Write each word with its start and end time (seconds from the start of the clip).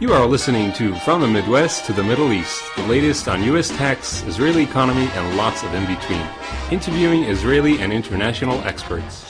You 0.00 0.12
are 0.12 0.24
listening 0.26 0.72
to 0.74 0.94
From 1.00 1.22
the 1.22 1.26
Midwest 1.26 1.84
to 1.86 1.92
the 1.92 2.04
Middle 2.04 2.32
East, 2.32 2.62
the 2.76 2.86
latest 2.86 3.26
on 3.26 3.42
U.S. 3.42 3.68
tax, 3.70 4.22
Israeli 4.28 4.62
economy, 4.62 5.08
and 5.14 5.36
lots 5.36 5.64
of 5.64 5.74
in 5.74 5.84
between. 5.86 6.24
Interviewing 6.70 7.24
Israeli 7.24 7.80
and 7.80 7.92
international 7.92 8.60
experts. 8.60 9.26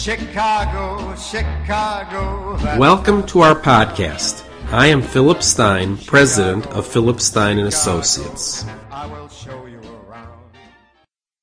Chicago, 0.00 1.12
Chicago. 1.16 2.56
Welcome 2.78 3.26
to 3.26 3.40
our 3.40 3.56
podcast. 3.56 4.48
I 4.70 4.86
am 4.86 5.02
Philip 5.02 5.42
Stein, 5.42 5.96
president 5.96 6.68
of 6.68 6.86
Philip 6.86 7.20
Stein 7.20 7.58
and 7.58 7.66
Associates. 7.66 8.64
I 8.92 9.06
will 9.06 9.28
show 9.28 9.66
you 9.66 9.80
around. 10.08 10.38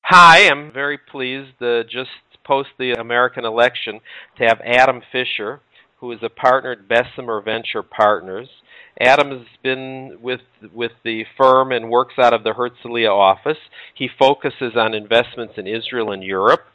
Hi, 0.04 0.48
I'm 0.48 0.72
very 0.72 0.96
pleased 0.96 1.62
uh, 1.62 1.82
just 1.82 2.08
post 2.44 2.70
the 2.78 2.92
American 2.92 3.44
election 3.44 4.00
to 4.38 4.44
have 4.46 4.62
Adam 4.62 5.02
Fisher, 5.12 5.60
who 6.04 6.12
is 6.12 6.22
a 6.22 6.28
partner 6.28 6.72
at 6.72 6.86
Bessemer 6.86 7.40
Venture 7.40 7.82
Partners. 7.82 8.48
Adam 9.00 9.30
has 9.30 9.46
been 9.62 10.18
with 10.20 10.42
with 10.72 10.92
the 11.02 11.24
firm 11.38 11.72
and 11.72 11.88
works 11.88 12.14
out 12.18 12.34
of 12.34 12.44
the 12.44 12.52
Herzliya 12.52 13.10
office. 13.10 13.56
He 13.94 14.08
focuses 14.18 14.76
on 14.76 14.92
investments 14.92 15.54
in 15.56 15.66
Israel 15.66 16.12
and 16.12 16.22
Europe. 16.22 16.66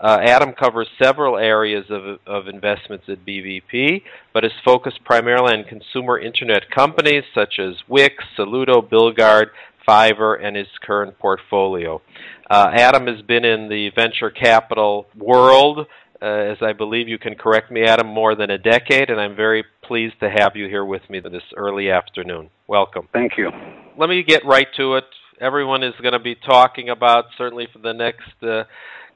Uh, 0.00 0.18
Adam 0.22 0.52
covers 0.52 0.86
several 1.02 1.36
areas 1.36 1.86
of, 1.90 2.20
of 2.26 2.46
investments 2.46 3.06
at 3.08 3.26
BVP, 3.26 4.02
but 4.32 4.44
is 4.44 4.52
focused 4.64 5.02
primarily 5.04 5.54
on 5.54 5.64
consumer 5.64 6.18
internet 6.18 6.70
companies 6.70 7.24
such 7.34 7.58
as 7.58 7.74
Wix, 7.88 8.22
Soluto, 8.38 8.80
Billguard, 8.88 9.46
Fiverr, 9.86 10.42
and 10.42 10.54
his 10.54 10.68
current 10.80 11.18
portfolio. 11.18 12.00
Uh, 12.48 12.70
Adam 12.72 13.08
has 13.08 13.22
been 13.22 13.44
in 13.44 13.68
the 13.68 13.90
venture 13.96 14.30
capital 14.30 15.06
world 15.16 15.86
uh, 16.22 16.24
as 16.24 16.58
I 16.62 16.72
believe 16.72 17.08
you 17.08 17.18
can 17.18 17.34
correct 17.34 17.70
me, 17.70 17.84
Adam, 17.84 18.06
more 18.06 18.34
than 18.34 18.50
a 18.50 18.58
decade, 18.58 19.10
and 19.10 19.20
I'm 19.20 19.36
very 19.36 19.64
pleased 19.82 20.18
to 20.20 20.30
have 20.30 20.56
you 20.56 20.66
here 20.68 20.84
with 20.84 21.02
me 21.10 21.20
this 21.20 21.42
early 21.56 21.90
afternoon. 21.90 22.50
Welcome. 22.66 23.08
Thank 23.12 23.32
you. 23.36 23.50
Let 23.98 24.08
me 24.08 24.22
get 24.22 24.44
right 24.44 24.68
to 24.76 24.96
it. 24.96 25.04
Everyone 25.40 25.82
is 25.82 25.94
going 26.00 26.12
to 26.12 26.18
be 26.18 26.34
talking 26.34 26.88
about, 26.88 27.26
certainly 27.36 27.68
for 27.72 27.78
the 27.78 27.92
next 27.92 28.42
uh, 28.42 28.64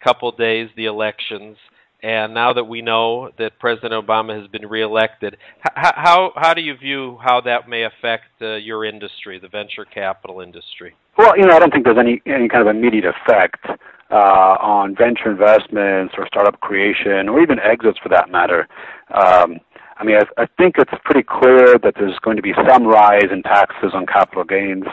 couple 0.04 0.30
days, 0.32 0.68
the 0.76 0.86
elections. 0.86 1.56
And 2.02 2.32
now 2.32 2.54
that 2.54 2.64
we 2.64 2.80
know 2.80 3.30
that 3.38 3.58
President 3.58 3.92
Obama 3.92 4.38
has 4.40 4.48
been 4.50 4.66
reelected, 4.66 5.36
h- 5.58 5.92
how 5.96 6.32
how 6.34 6.54
do 6.54 6.62
you 6.62 6.74
view 6.74 7.18
how 7.22 7.42
that 7.42 7.68
may 7.68 7.84
affect 7.84 8.24
uh, 8.40 8.56
your 8.56 8.86
industry, 8.86 9.38
the 9.38 9.48
venture 9.48 9.84
capital 9.84 10.40
industry? 10.40 10.94
Well, 11.18 11.36
you 11.36 11.44
know, 11.44 11.54
I 11.54 11.58
don't 11.58 11.70
think 11.70 11.84
there's 11.84 11.98
any 11.98 12.22
any 12.24 12.48
kind 12.48 12.66
of 12.66 12.74
immediate 12.74 13.04
effect 13.04 13.66
uh, 14.10 14.56
on 14.60 14.94
venture 14.96 15.30
investments 15.30 16.14
or 16.18 16.26
startup 16.26 16.60
creation 16.60 17.28
or 17.28 17.40
even 17.40 17.58
exits 17.58 17.98
for 18.02 18.08
that 18.08 18.30
matter. 18.30 18.66
Um, 19.14 19.58
I 19.96 20.04
mean, 20.04 20.16
I, 20.16 20.42
I 20.42 20.46
think 20.58 20.76
it's 20.78 20.92
pretty 21.04 21.26
clear 21.28 21.78
that 21.82 21.94
there's 21.98 22.18
going 22.20 22.36
to 22.36 22.42
be 22.42 22.54
some 22.68 22.86
rise 22.86 23.28
in 23.30 23.42
taxes 23.42 23.92
on 23.94 24.06
capital 24.06 24.44
gains 24.44 24.86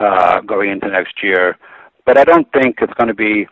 uh, 0.00 0.40
going 0.40 0.70
into 0.70 0.88
next 0.88 1.22
year, 1.22 1.56
but 2.04 2.18
I 2.18 2.24
don't 2.24 2.50
think 2.52 2.76
it's 2.80 2.92
going 2.94 3.08
to 3.08 3.14
be 3.14 3.46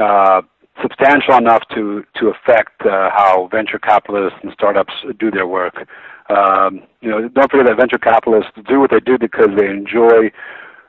uh, 0.00 0.42
substantial 0.82 1.36
enough 1.36 1.62
to 1.74 2.04
to 2.16 2.28
affect 2.28 2.82
uh, 2.82 3.10
how 3.10 3.48
venture 3.50 3.78
capitalists 3.78 4.38
and 4.42 4.52
startups 4.52 4.92
do 5.18 5.30
their 5.30 5.46
work. 5.46 5.86
Um, 6.30 6.82
you 7.00 7.10
know, 7.10 7.28
don't 7.28 7.50
forget 7.50 7.66
that 7.66 7.76
venture 7.76 7.98
capitalists 7.98 8.50
do 8.66 8.80
what 8.80 8.90
they 8.90 9.00
do 9.00 9.18
because 9.18 9.48
they 9.58 9.66
enjoy, 9.66 10.32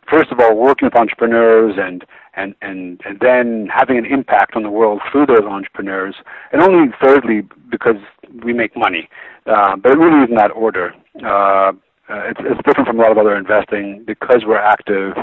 first 0.09 0.31
of 0.31 0.39
all, 0.39 0.55
working 0.55 0.85
with 0.87 0.95
entrepreneurs 0.95 1.75
and 1.77 2.05
and 2.35 2.55
and 2.61 3.01
and 3.05 3.19
then 3.19 3.67
having 3.73 3.97
an 3.97 4.05
impact 4.05 4.55
on 4.55 4.63
the 4.63 4.69
world 4.69 5.01
through 5.11 5.25
those 5.25 5.43
entrepreneurs, 5.47 6.15
and 6.51 6.61
only 6.61 6.91
thirdly 7.03 7.47
because 7.69 7.97
we 8.43 8.53
make 8.53 8.75
money. 8.75 9.09
Uh, 9.45 9.75
but 9.75 9.91
it 9.91 9.97
really 9.97 10.23
is 10.23 10.29
in 10.29 10.35
that 10.35 10.51
order. 10.51 10.93
Uh, 11.23 11.71
uh, 12.07 12.29
it's, 12.29 12.39
it's 12.43 12.61
different 12.65 12.87
from 12.87 12.99
a 12.99 13.01
lot 13.01 13.11
of 13.11 13.17
other 13.17 13.35
investing 13.35 14.03
because 14.05 14.43
we're 14.45 14.57
active. 14.57 15.13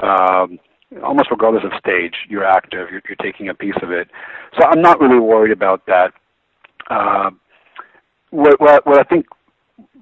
Um, 0.00 0.58
almost 1.02 1.30
regardless 1.30 1.64
of 1.64 1.72
stage, 1.78 2.14
you're 2.28 2.44
active, 2.44 2.88
you're, 2.90 3.02
you're 3.08 3.16
taking 3.22 3.48
a 3.48 3.54
piece 3.54 3.76
of 3.82 3.90
it. 3.90 4.08
So 4.58 4.64
I'm 4.66 4.82
not 4.82 5.00
really 5.00 5.20
worried 5.20 5.52
about 5.52 5.86
that. 5.86 6.12
Uh, 6.90 7.30
what, 8.30 8.60
what, 8.60 8.86
what 8.86 8.98
I 8.98 9.04
think 9.04 9.26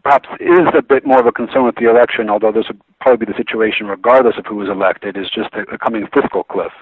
perhaps 0.03 0.29
is 0.41 0.69
a 0.75 0.83
bit 0.83 1.07
more 1.07 1.21
of 1.21 1.27
a 1.27 1.33
concern 1.33 1.65
with 1.65 1.77
the 1.77 1.89
election, 1.89 2.31
although 2.31 2.53
this 2.53 2.67
would 2.69 2.81
probably 3.01 3.27
be 3.27 3.33
the 3.33 3.37
situation 3.37 3.87
regardless 3.87 4.37
of 4.39 4.47
who 4.47 4.57
was 4.57 4.69
elected, 4.69 5.17
is 5.17 5.31
just 5.31 5.51
the 5.53 5.79
coming 5.79 6.07
fiscal 6.13 6.45
cliff. 6.45 6.73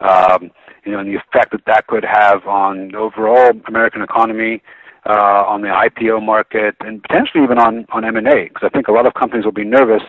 Um, 0.00 0.50
you 0.84 0.92
know, 0.92 0.98
and 0.98 1.08
the 1.08 1.14
effect 1.14 1.52
that 1.52 1.64
that 1.66 1.86
could 1.86 2.04
have 2.04 2.44
on 2.46 2.88
the 2.88 2.98
overall 2.98 3.52
American 3.68 4.02
economy, 4.02 4.62
uh, 5.06 5.44
on 5.46 5.62
the 5.62 5.68
IPO 5.68 6.24
market, 6.24 6.76
and 6.80 7.02
potentially 7.02 7.44
even 7.44 7.58
on 7.58 7.86
on 7.90 8.04
M&A, 8.04 8.48
because 8.48 8.62
I 8.62 8.68
think 8.68 8.88
a 8.88 8.92
lot 8.92 9.06
of 9.06 9.14
companies 9.14 9.44
will 9.44 9.52
be 9.52 9.64
nervous 9.64 10.02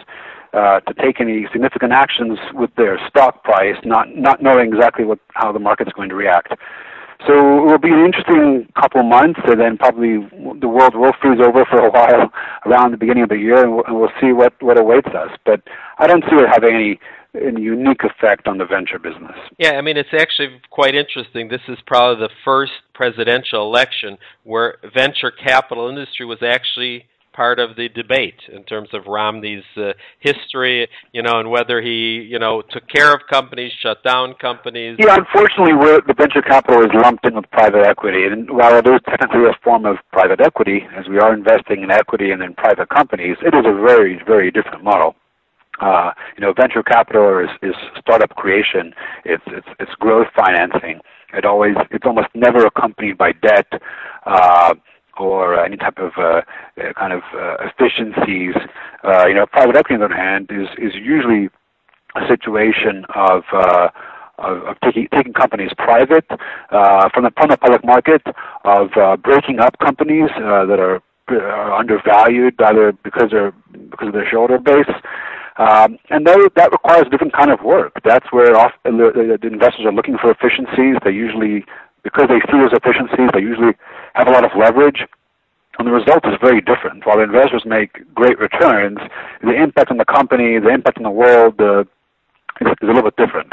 uh, 0.54 0.80
to 0.82 0.94
take 0.96 1.20
any 1.20 1.48
significant 1.52 1.92
actions 1.92 2.40
with 2.54 2.70
their 2.76 3.00
stock 3.08 3.44
price, 3.44 3.76
not 3.84 4.16
not 4.16 4.42
knowing 4.42 4.72
exactly 4.74 5.06
what 5.06 5.20
how 5.34 5.52
the 5.52 5.60
market's 5.60 5.92
going 5.94 6.10
to 6.10 6.16
react. 6.16 6.54
So 7.28 7.34
it 7.34 7.72
will 7.72 7.78
be 7.80 7.90
an 7.90 8.04
interesting 8.06 8.68
couple 8.80 9.02
of 9.02 9.06
months, 9.08 9.40
and 9.46 9.60
then 9.60 9.78
probably 9.78 10.28
the 10.60 10.68
world 10.68 10.96
will 10.96 11.14
freeze 11.22 11.40
over 11.40 11.66
for 11.66 11.86
a 11.86 11.90
while 11.98 12.32
around 12.66 12.92
the 12.92 12.98
beginning 12.98 13.24
of 13.24 13.30
the 13.30 13.38
year, 13.38 13.64
and 13.64 13.76
we'll, 13.76 14.10
see 14.22 14.32
what 14.32 14.54
what 14.62 14.78
awaits 14.78 15.08
us. 15.08 15.30
But 15.46 15.62
I 15.98 16.08
don't 16.08 16.24
see 16.30 16.36
it 16.36 16.48
having 16.52 16.76
any 16.76 17.00
any 17.36 17.62
unique 17.62 18.04
effect 18.04 18.48
on 18.48 18.58
the 18.60 18.66
venture 18.66 19.00
business. 19.00 19.36
Yeah, 19.58 19.72
I 19.72 19.82
mean, 19.82 19.98
it's 19.98 20.14
actually 20.14 20.62
quite 20.70 20.94
interesting. 20.94 21.48
This 21.48 21.62
is 21.68 21.80
probably 21.88 22.28
the 22.28 22.34
first 22.46 22.74
presidential 22.94 23.64
election 23.64 24.18
where 24.44 24.78
venture 24.94 25.32
capital 25.32 25.90
industry 25.90 26.28
was 26.28 26.44
actually 26.44 27.06
part 27.34 27.60
of 27.60 27.76
the 27.76 27.90
debate 27.90 28.40
in 28.52 28.64
terms 28.64 28.90
of 28.94 29.08
Romney's 29.08 29.64
uh, 29.76 29.92
history, 30.20 30.88
you 31.12 31.22
know, 31.22 31.40
and 31.40 31.50
whether 31.50 31.82
he, 31.82 32.26
you 32.30 32.40
know, 32.40 32.62
took 32.62 32.88
care 32.88 33.14
of 33.14 33.22
companies, 33.30 33.72
shut 33.82 34.04
down 34.04 34.36
companies. 34.40 34.98
Yeah, 35.00 35.18
unfortunately, 35.18 35.74
the 36.08 36.14
venture 36.18 36.42
capital 36.42 36.82
is 36.84 36.92
lumped 36.94 37.26
in 37.26 37.36
with 37.36 37.50
private 37.52 37.86
equity, 37.86 38.26
and 38.26 38.50
while 38.50 38.78
it 38.78 38.88
is 38.88 39.02
technically 39.10 39.46
a 39.46 39.58
form 39.64 39.86
of 39.86 39.98
private 40.12 40.40
equity, 40.42 40.88
as 40.96 41.08
we 41.08 41.20
are 41.20 41.34
investing 41.34 41.84
in 41.84 41.92
equity 41.92 42.32
and 42.32 42.42
in 42.42 42.54
private 42.54 42.90
companies, 42.90 43.38
it 43.42 43.54
is 43.54 43.66
a 43.66 43.74
very, 43.74 44.22
very 44.26 44.52
different 44.52 44.84
model. 44.84 45.16
Uh, 45.82 46.12
you 46.38 46.42
know, 46.42 46.54
venture 46.54 46.84
capital 46.84 47.40
is, 47.40 47.50
is 47.62 47.76
startup 48.00 48.30
creation. 48.36 48.94
It's, 49.26 49.44
it's 49.48 49.68
it's 49.80 49.92
growth 50.00 50.28
financing. 50.36 51.00
It 51.34 51.46
always 51.46 51.76
it's 51.90 52.06
almost 52.06 52.28
never 52.36 52.66
accompanied 52.66 53.18
by 53.18 53.32
debt. 53.32 53.68
Uh, 54.26 54.76
or 55.18 55.64
any 55.64 55.78
type 55.78 55.98
of 55.98 56.12
uh, 56.18 56.42
uh, 56.82 56.94
kind 56.98 57.14
of 57.14 57.22
uh, 57.36 57.58
efficiencies. 57.62 58.56
Uh, 59.04 59.28
you 59.28 59.34
know, 59.34 59.46
private 59.46 59.76
equity, 59.76 59.96
on 59.96 60.00
the 60.00 60.06
other 60.06 60.16
hand, 60.16 60.50
is 60.52 60.68
is 60.78 60.94
usually 60.96 61.50
a 62.16 62.28
situation 62.28 63.06
of 63.16 63.44
uh, 63.54 63.90
of, 64.38 64.64
of 64.64 64.76
taking 64.84 65.08
taking 65.14 65.34
companies 65.34 65.72
private 65.78 66.26
uh, 66.72 67.10
from 67.14 67.24
the 67.24 67.32
from 67.38 67.50
the 67.50 67.58
public 67.58 67.84
market, 67.86 68.22
of 68.64 68.90
uh, 68.98 69.18
breaking 69.18 69.60
up 69.60 69.78
companies 69.80 70.30
uh, 70.38 70.66
that 70.66 70.80
are, 70.80 71.02
are 71.30 71.74
undervalued 71.74 72.60
either 72.62 72.92
because 73.04 73.30
they're 73.32 73.54
because 73.92 74.08
of 74.08 74.14
their 74.14 74.26
shareholder 74.26 74.60
base. 74.60 74.90
Um, 75.58 76.00
and 76.10 76.26
that, 76.26 76.50
that 76.56 76.72
requires 76.72 77.06
a 77.06 77.10
different 77.12 77.34
kind 77.34 77.52
of 77.52 77.62
work. 77.62 77.94
That's 78.04 78.26
where 78.32 78.58
often 78.58 78.98
the, 78.98 79.38
the 79.40 79.48
investors 79.48 79.86
are 79.86 79.94
looking 79.94 80.18
for 80.18 80.32
efficiencies. 80.32 80.98
They 81.06 81.12
usually 81.12 81.64
because 82.04 82.28
they 82.28 82.42
see 82.52 82.60
those 82.60 82.74
efficiencies, 82.74 83.30
they 83.34 83.40
usually 83.40 83.74
have 84.14 84.28
a 84.28 84.32
lot 84.32 84.44
of 84.44 84.52
leverage. 84.58 85.02
And 85.80 85.88
the 85.88 85.92
result 85.92 86.24
is 86.26 86.34
very 86.40 86.62
different. 86.62 87.06
While 87.06 87.20
investors 87.20 87.64
make 87.66 88.14
great 88.14 88.38
returns, 88.38 89.00
the 89.42 89.56
impact 89.56 89.90
on 89.90 89.98
the 89.98 90.06
company, 90.06 90.60
the 90.60 90.70
impact 90.70 90.98
on 90.98 91.04
the 91.04 91.10
world, 91.10 91.60
uh, 91.60 91.82
is, 92.62 92.68
is 92.68 92.84
a 92.84 92.86
little 92.86 93.04
bit 93.04 93.16
different. 93.18 93.52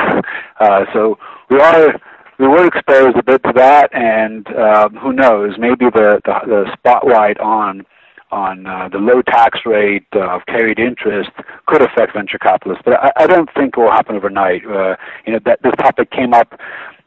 Uh, 0.61 0.85
so 0.93 1.19
we 1.49 1.59
are 1.59 1.99
we 2.39 2.47
were 2.47 2.67
exposed 2.67 3.17
a 3.17 3.23
bit 3.23 3.43
to 3.45 3.53
that, 3.55 3.89
and 3.95 4.47
um, 4.57 4.95
who 4.97 5.13
knows? 5.13 5.55
Maybe 5.59 5.87
the, 5.87 6.21
the, 6.25 6.35
the 6.47 6.77
spotlight 6.77 7.39
on 7.41 7.87
on 8.31 8.67
uh, 8.67 8.89
the 8.91 8.99
low 8.99 9.23
tax 9.23 9.61
rate 9.67 10.07
of 10.13 10.43
carried 10.47 10.79
interest 10.79 11.31
could 11.67 11.83
affect 11.83 12.13
venture 12.15 12.39
capitalists, 12.39 12.83
but 12.85 12.95
I, 12.95 13.11
I 13.17 13.27
don't 13.27 13.49
think 13.55 13.77
it 13.77 13.81
will 13.81 13.91
happen 13.91 14.17
overnight. 14.17 14.65
Uh, 14.65 14.97
you 15.27 15.33
know, 15.33 15.41
that 15.45 15.63
this 15.63 15.73
topic 15.79 16.11
came 16.11 16.33
up 16.33 16.59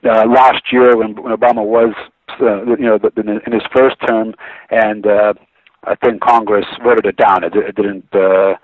uh, 0.03 0.25
last 0.27 0.63
year 0.71 0.97
when, 0.97 1.15
when 1.21 1.35
Obama 1.35 1.65
was, 1.65 1.94
uh, 2.41 2.65
you 2.65 2.85
know, 2.85 2.99
in 3.17 3.51
his 3.51 3.63
first 3.73 3.95
term, 4.07 4.33
and 4.69 5.05
uh, 5.05 5.33
I 5.85 5.95
think 5.95 6.21
Congress 6.21 6.65
voted 6.83 7.05
it 7.05 7.17
down. 7.17 7.43
It, 7.43 7.55
it 7.55 7.75
didn't. 7.75 8.05
Uh, 8.13 8.55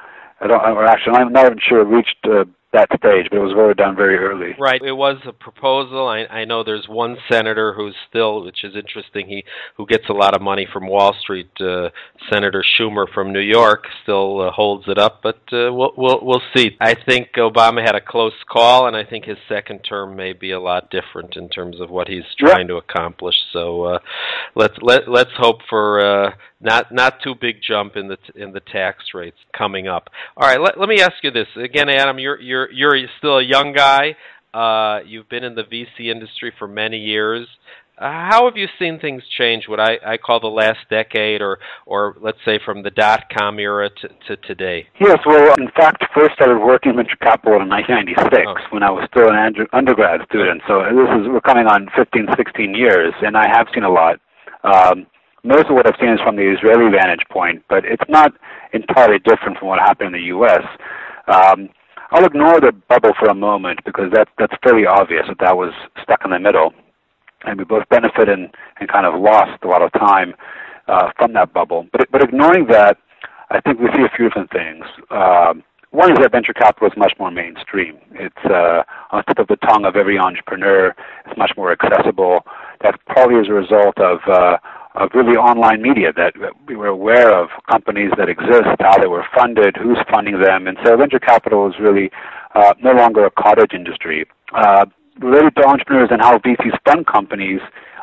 I 0.42 0.48
don't. 0.48 0.62
Or 0.62 0.86
actually, 0.86 1.16
I'm 1.16 1.34
not 1.34 1.46
even 1.46 1.60
sure 1.60 1.82
it 1.82 1.86
reached 1.86 2.18
uh, 2.26 2.46
that 2.72 2.88
stage, 2.98 3.28
but 3.32 3.38
it 3.38 3.42
was 3.42 3.54
voted 3.54 3.78
down 3.78 3.96
very 3.96 4.18
early. 4.18 4.56
Right. 4.60 4.82
It 4.82 4.92
was 4.92 5.18
a 5.26 5.34
proposal. 5.34 6.08
I, 6.08 6.26
I 6.26 6.46
know 6.46 6.64
there's 6.64 6.88
one 6.88 7.18
senator 7.30 7.74
who's 7.74 7.96
still, 8.08 8.46
which 8.46 8.64
is 8.64 8.76
interesting, 8.76 9.28
he 9.28 9.44
who 9.76 9.88
gets 9.88 10.08
a 10.10 10.14
lot 10.14 10.36
of 10.36 10.42
money 10.42 10.68
from 10.72 10.88
Wall 10.88 11.16
Street. 11.20 11.50
Uh, 11.60 11.90
senator 12.32 12.64
Schumer 12.80 13.06
from 13.12 13.34
New 13.34 13.40
York 13.40 13.86
still 14.04 14.42
uh, 14.42 14.52
holds 14.52 14.86
it 14.88 15.00
up, 15.00 15.22
but 15.24 15.42
uh, 15.52 15.74
we'll 15.74 15.94
we'll 15.98 16.20
we'll 16.22 16.42
see. 16.56 16.78
I 16.80 16.96
think 17.08 17.30
Obama 17.38 17.84
had 17.84 17.96
a 17.96 18.02
close 18.02 18.34
call, 18.48 18.88
and 18.88 18.96
I 18.96 19.04
think 19.04 19.26
his 19.26 19.38
second 19.48 19.80
term 19.80 20.16
may 20.16 20.34
be 20.34 20.52
a 20.52 20.60
lot 20.60 20.92
different 20.92 21.36
in 21.38 21.50
terms 21.50 21.82
of 21.82 21.90
what 21.90 22.08
he's 22.08 22.24
trying 22.38 22.68
to 22.68 22.76
accomplish. 22.76 23.36
So 23.52 23.84
uh, 23.84 24.00
let's 24.56 24.76
let 24.82 25.10
let's 25.10 25.32
hope 25.38 25.62
for 25.70 26.02
uh, 26.02 26.32
not 26.62 26.92
not 26.92 27.22
too 27.24 27.36
big 27.40 27.58
jump 27.66 27.96
in 27.96 28.08
the 28.10 28.18
in 28.36 28.52
the 28.52 28.60
tax 28.60 29.06
rates 29.14 29.38
coming 29.58 29.88
up. 29.88 30.10
All 30.38 30.48
right, 30.48 30.60
let, 30.60 30.80
let 30.80 30.90
me 30.90 31.02
ask 31.02 31.14
you 31.24 31.32
this 31.32 31.48
again, 31.56 31.90
Adam. 31.90 32.20
You're 32.20 32.40
you're 32.40 32.59
you're 32.72 32.98
still 33.18 33.38
a 33.38 33.44
young 33.44 33.74
guy. 33.74 34.16
Uh, 34.54 35.00
you've 35.06 35.30
been 35.30 35.44
in 35.44 35.56
the 35.56 35.64
VC 35.64 36.12
industry 36.12 36.52
for 36.58 36.68
many 36.68 36.98
years. 36.98 37.48
Uh, 38.00 38.30
how 38.32 38.46
have 38.46 38.56
you 38.56 38.68
seen 38.80 38.98
things 38.98 39.22
change? 39.38 39.68
What 39.68 39.80
I, 39.80 39.98
I 40.06 40.18
call 40.18 40.40
the 40.40 40.48
last 40.48 40.80
decade, 40.90 41.42
or 41.42 41.60
or 41.86 42.16
let's 42.22 42.38
say 42.46 42.58
from 42.64 42.82
the 42.82 42.92
dot 42.92 43.26
com 43.38 43.60
era 43.60 43.90
to, 43.90 44.08
to 44.28 44.38
today. 44.48 44.88
Yes, 45.02 45.20
well, 45.26 45.54
in 45.60 45.70
fact, 45.76 46.04
first 46.16 46.34
started 46.36 46.60
working 46.60 46.96
venture 46.96 47.18
capital 47.18 47.60
in 47.62 47.68
1996 47.68 48.48
oh. 48.48 48.74
when 48.74 48.84
I 48.84 48.90
was 48.90 49.06
still 49.12 49.28
an 49.30 49.68
undergrad 49.74 50.22
student. 50.32 50.62
So 50.66 50.80
this 50.80 51.12
is 51.20 51.28
we're 51.28 51.42
coming 51.42 51.68
on 51.68 51.90
15, 51.96 52.28
16 52.38 52.74
years, 52.74 53.14
and 53.22 53.36
I 53.36 53.48
have 53.52 53.68
seen 53.74 53.84
a 53.84 53.92
lot. 53.92 54.16
Um, 54.64 55.06
most 55.44 55.68
of 55.68 55.76
what 55.76 55.86
I've 55.86 56.00
seen 56.00 56.10
is 56.10 56.20
from 56.24 56.38
the 56.38 56.48
Israeli 56.56 56.90
vantage 56.92 57.24
point, 57.30 57.64
but 57.68 57.84
it's 57.84 58.04
not 58.08 58.32
entirely 58.72 59.20
different 59.20 59.60
from 59.60 59.68
what 59.68 59.80
happened 59.80 60.16
in 60.16 60.22
the 60.22 60.28
U.S. 60.40 60.64
Um, 61.28 61.70
I'll 62.12 62.26
ignore 62.26 62.60
the 62.60 62.72
bubble 62.88 63.12
for 63.20 63.28
a 63.28 63.36
moment 63.36 63.82
because 63.86 64.12
that, 64.14 64.28
that's 64.38 64.54
fairly 64.64 64.86
obvious 64.86 65.26
that 65.28 65.38
that 65.40 65.56
was 65.56 65.74
stuck 66.02 66.22
in 66.26 66.32
the 66.32 66.40
middle 66.40 66.74
and 67.46 67.58
we 67.58 67.66
both 67.66 67.88
benefited 67.90 68.30
and, 68.30 68.50
and 68.80 68.90
kind 68.90 69.06
of 69.06 69.20
lost 69.20 69.64
a 69.64 69.68
lot 69.68 69.82
of 69.82 69.92
time 69.94 70.34
uh, 70.88 71.12
from 71.18 71.34
that 71.34 71.54
bubble. 71.54 71.88
But 71.92 72.10
but 72.12 72.24
ignoring 72.24 72.68
that, 72.68 72.98
I 73.50 73.62
think 73.62 73.80
we 73.80 73.88
see 73.96 74.04
a 74.04 74.16
few 74.16 74.28
different 74.28 74.52
things. 74.52 74.86
Um, 75.12 75.64
one 75.92 76.12
is 76.12 76.20
that 76.20 76.32
venture 76.32 76.54
capital 76.54 76.88
is 76.88 76.94
much 76.98 77.14
more 77.20 77.32
mainstream. 77.32 77.98
It's 78.12 78.46
uh, 78.46 78.84
on 79.12 79.24
the 79.26 79.34
tip 79.34 79.40
of 79.40 79.48
the 79.48 79.56
tongue 79.68 79.86
of 79.86 79.96
every 79.96 80.20
entrepreneur. 80.20 80.94
It's 81.26 81.38
much 81.38 81.52
more 81.58 81.72
accessible. 81.72 82.42
That's 82.82 82.98
probably 83.08 83.40
as 83.40 83.48
a 83.48 83.54
result 83.54 83.98
of 83.98 84.20
uh, 84.28 84.58
of 84.96 85.10
really 85.14 85.38
online 85.38 85.82
media 85.82 86.12
that 86.14 86.34
we 86.68 86.76
were 86.76 86.88
aware 86.88 87.32
of 87.32 87.50
companies 87.70 88.12
that 88.18 88.28
exist, 88.28 88.68
how 88.80 88.98
they 88.98 89.08
were 89.08 89.26
funded, 89.36 89.78
who's 89.78 90.00
funding 90.12 90.42
them, 90.42 90.68
and 90.68 90.78
so 90.84 90.98
venture 90.98 91.20
capital 91.20 91.68
is 91.68 91.76
really 91.80 92.10
uh, 92.56 92.74
no 92.82 92.92
longer 92.92 93.26
a 93.26 93.32
cottage 93.32 93.74
industry. 93.74 94.26
Uh, 94.54 94.86
related 95.20 95.56
to 95.56 95.64
entrepreneurs 95.66 96.10
and 96.12 96.22
how 96.22 96.38
VCs 96.40 96.78
fund 96.86 97.06
companies, 97.06 97.60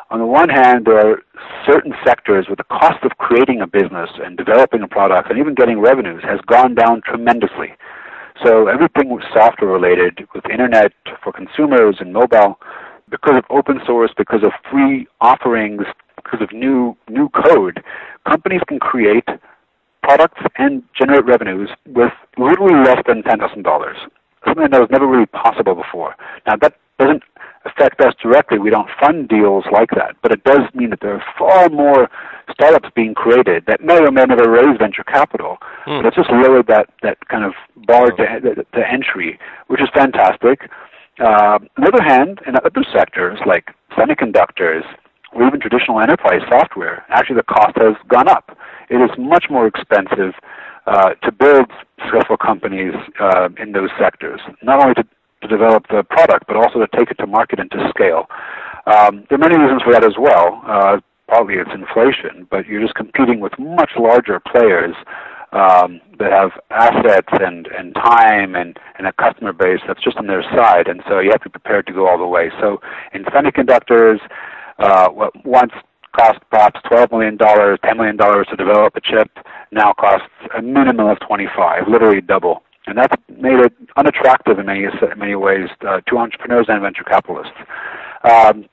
on 0.09 0.19
the 0.19 0.25
one 0.25 0.47
hand, 0.47 0.85
there 0.85 0.99
are 0.99 1.21
certain 1.65 1.93
sectors 2.05 2.47
where 2.47 2.55
the 2.55 2.63
cost 2.65 3.03
of 3.03 3.11
creating 3.17 3.61
a 3.61 3.67
business 3.67 4.09
and 4.23 4.37
developing 4.37 4.81
a 4.81 4.87
product 4.87 5.29
and 5.29 5.37
even 5.37 5.53
getting 5.53 5.79
revenues 5.79 6.23
has 6.23 6.39
gone 6.47 6.75
down 6.75 7.01
tremendously. 7.05 7.75
So 8.43 8.67
everything 8.67 9.19
software 9.33 9.71
related 9.71 10.27
with 10.33 10.45
internet 10.49 10.93
for 11.23 11.33
consumers 11.33 11.97
and 11.99 12.13
mobile, 12.13 12.59
because 13.09 13.33
of 13.35 13.43
open 13.49 13.79
source, 13.85 14.11
because 14.15 14.43
of 14.43 14.51
free 14.71 15.07
offerings, 15.21 15.81
because 16.17 16.41
of 16.41 16.51
new 16.51 16.95
new 17.09 17.29
code, 17.29 17.83
companies 18.27 18.61
can 18.67 18.79
create 18.79 19.27
products 20.03 20.41
and 20.57 20.83
generate 20.97 21.25
revenues 21.25 21.69
with 21.87 22.11
literally 22.37 22.75
less 22.83 23.01
than 23.07 23.23
ten 23.23 23.39
thousand 23.39 23.63
dollars. 23.63 23.97
Something 24.45 24.69
that 24.71 24.79
was 24.79 24.89
never 24.91 25.07
really 25.07 25.25
possible 25.27 25.75
before. 25.75 26.15
Now 26.45 26.55
that 26.57 26.73
doesn't 26.99 27.23
affect 27.65 28.01
us 28.01 28.13
directly. 28.21 28.57
We 28.59 28.69
don't 28.69 28.89
fund 28.99 29.27
deals 29.27 29.65
like 29.71 29.89
that, 29.91 30.15
but 30.21 30.31
it 30.31 30.43
does 30.43 30.61
mean 30.73 30.89
that 30.91 30.99
there 31.01 31.13
are 31.13 31.23
far 31.37 31.69
more 31.69 32.09
startups 32.51 32.89
being 32.95 33.13
created 33.13 33.65
that 33.67 33.81
may 33.81 33.99
or 33.99 34.11
may 34.11 34.25
never 34.25 34.49
raise 34.49 34.77
venture 34.79 35.03
capital. 35.03 35.57
Mm. 35.85 36.01
But 36.01 36.07
it's 36.07 36.15
just 36.17 36.29
lowered 36.31 36.67
that 36.67 36.89
that 37.03 37.17
kind 37.27 37.43
of 37.43 37.53
bar 37.85 38.11
to, 38.11 38.39
to 38.39 38.91
entry, 38.91 39.39
which 39.67 39.81
is 39.81 39.89
fantastic. 39.93 40.69
Uh, 41.19 41.59
on 41.59 41.81
the 41.83 41.91
other 41.93 42.03
hand, 42.03 42.39
in 42.47 42.55
other 42.55 42.85
sectors 42.93 43.39
like 43.45 43.71
semiconductors 43.97 44.83
or 45.33 45.45
even 45.45 45.59
traditional 45.59 45.99
enterprise 45.99 46.41
software, 46.49 47.05
actually 47.09 47.35
the 47.35 47.43
cost 47.43 47.77
has 47.77 47.95
gone 48.07 48.27
up. 48.27 48.57
It 48.89 48.97
is 48.97 49.09
much 49.17 49.45
more 49.49 49.67
expensive 49.67 50.33
uh, 50.85 51.13
to 51.23 51.31
build 51.31 51.67
successful 52.03 52.37
companies 52.37 52.93
uh, 53.19 53.49
in 53.61 53.73
those 53.73 53.89
sectors, 53.99 54.39
not 54.63 54.81
only 54.81 54.93
to 54.95 55.03
to 55.41 55.47
develop 55.47 55.85
the 55.89 56.03
product, 56.03 56.45
but 56.47 56.55
also 56.55 56.79
to 56.79 56.87
take 56.97 57.11
it 57.11 57.17
to 57.19 57.27
market 57.27 57.59
and 57.59 57.69
to 57.69 57.77
scale. 57.89 58.25
Um, 58.87 59.25
there 59.29 59.37
are 59.37 59.45
many 59.49 59.57
reasons 59.57 59.83
for 59.83 59.93
that 59.93 60.03
as 60.03 60.15
well. 60.17 60.61
Uh, 60.65 60.97
it's 61.29 61.69
inflation, 61.73 62.47
but 62.49 62.65
you're 62.65 62.81
just 62.81 62.95
competing 62.95 63.39
with 63.39 63.53
much 63.59 63.91
larger 63.97 64.39
players 64.39 64.95
um, 65.51 66.01
that 66.19 66.31
have 66.31 66.51
assets 66.71 67.27
and, 67.31 67.67
and 67.67 67.93
time 67.95 68.55
and, 68.55 68.79
and 68.97 69.07
a 69.07 69.13
customer 69.13 69.53
base 69.53 69.79
that's 69.87 70.03
just 70.03 70.17
on 70.17 70.27
their 70.27 70.43
side, 70.55 70.87
and 70.87 71.01
so 71.07 71.19
you 71.19 71.31
have 71.31 71.41
to 71.41 71.49
be 71.49 71.59
prepared 71.59 71.85
to 71.87 71.93
go 71.93 72.07
all 72.07 72.17
the 72.17 72.27
way. 72.27 72.49
So 72.59 72.79
in 73.13 73.23
semiconductors, 73.25 74.19
once 75.43 75.71
cost 76.15 76.39
perhaps 76.49 76.79
$12 76.91 77.11
million, 77.11 77.37
$10 77.37 77.97
million 77.97 78.17
to 78.17 78.55
develop 78.57 78.95
a 78.95 79.01
chip, 79.01 79.29
now 79.71 79.93
costs 79.93 80.27
a 80.57 80.61
minimum 80.61 81.07
of 81.07 81.19
25, 81.27 81.87
literally 81.87 82.21
double 82.21 82.63
and 82.87 82.97
that's 82.97 83.13
made 83.29 83.59
it 83.59 83.73
unattractive 83.97 84.57
in 84.59 84.65
many 84.65 84.85
many 85.17 85.35
ways 85.35 85.67
uh, 85.87 85.99
to 86.07 86.17
entrepreneurs 86.17 86.65
and 86.69 86.81
venture 86.81 87.03
capitalists. 87.03 87.53
Um, 88.23 88.65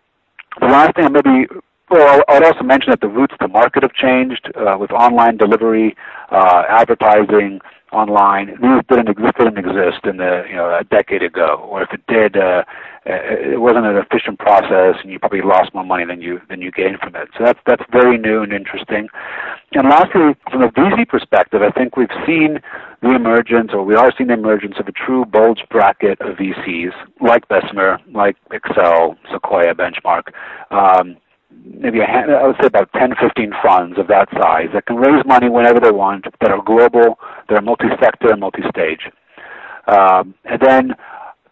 the 0.60 0.66
last 0.66 0.94
thing, 0.94 1.12
maybe, 1.12 1.46
well, 1.90 2.22
I'd 2.28 2.44
also 2.44 2.62
mention 2.62 2.90
that 2.90 3.00
the 3.00 3.08
routes 3.08 3.34
to 3.40 3.48
market 3.48 3.82
have 3.82 3.92
changed 3.92 4.50
uh, 4.54 4.76
with 4.78 4.92
online 4.92 5.36
delivery, 5.36 5.96
uh, 6.30 6.62
advertising, 6.68 7.60
online. 7.94 8.48
These 8.60 8.82
didn't 8.88 9.08
exist, 9.08 9.38
didn't 9.38 9.58
exist 9.58 10.04
in 10.04 10.18
the 10.18 10.44
you 10.48 10.56
know 10.56 10.76
a 10.76 10.84
decade 10.84 11.22
ago, 11.22 11.66
or 11.70 11.82
if 11.82 11.92
it 11.92 12.02
did, 12.06 12.36
uh, 12.36 12.64
it 13.06 13.60
wasn't 13.60 13.86
an 13.86 13.96
efficient 13.96 14.38
process, 14.38 14.96
and 15.02 15.12
you 15.12 15.18
probably 15.18 15.42
lost 15.42 15.74
more 15.74 15.84
money 15.84 16.04
than 16.04 16.20
you 16.20 16.40
than 16.48 16.60
you 16.60 16.70
gained 16.70 16.98
from 16.98 17.14
it. 17.16 17.28
So 17.36 17.44
that's 17.44 17.60
that's 17.66 17.82
very 17.92 18.18
new 18.18 18.42
and 18.42 18.52
interesting. 18.52 19.08
And 19.72 19.88
lastly, 19.88 20.36
from 20.50 20.62
a 20.62 20.68
VC 20.68 21.08
perspective, 21.08 21.62
I 21.62 21.70
think 21.70 21.96
we've 21.96 22.08
seen 22.26 22.60
the 23.02 23.14
emergence, 23.14 23.70
or 23.72 23.84
we 23.84 23.94
are 23.94 24.12
seeing 24.16 24.28
the 24.28 24.34
emergence 24.34 24.76
of 24.78 24.88
a 24.88 24.92
true 24.92 25.24
bulge 25.24 25.62
bracket 25.70 26.20
of 26.20 26.36
VCs 26.36 26.92
like 27.20 27.46
Bessemer, 27.48 27.98
like 28.12 28.36
Accel, 28.50 29.16
Sequoia, 29.32 29.74
Benchmark. 29.74 30.32
Um, 30.70 31.16
maybe 31.64 32.00
I 32.02 32.46
would 32.46 32.56
say 32.60 32.66
about 32.66 32.90
10, 32.92 33.14
15 33.20 33.52
funds 33.62 33.98
of 33.98 34.08
that 34.08 34.28
size 34.32 34.68
that 34.74 34.86
can 34.86 34.96
raise 34.96 35.24
money 35.26 35.48
whenever 35.48 35.80
they 35.80 35.90
want, 35.90 36.26
that 36.40 36.50
are 36.50 36.62
global, 36.62 37.18
that 37.48 37.56
are 37.56 37.62
multi-sector 37.62 38.30
and 38.30 38.40
multi-stage. 38.40 39.10
Um, 39.86 40.34
and 40.44 40.60
then 40.60 40.94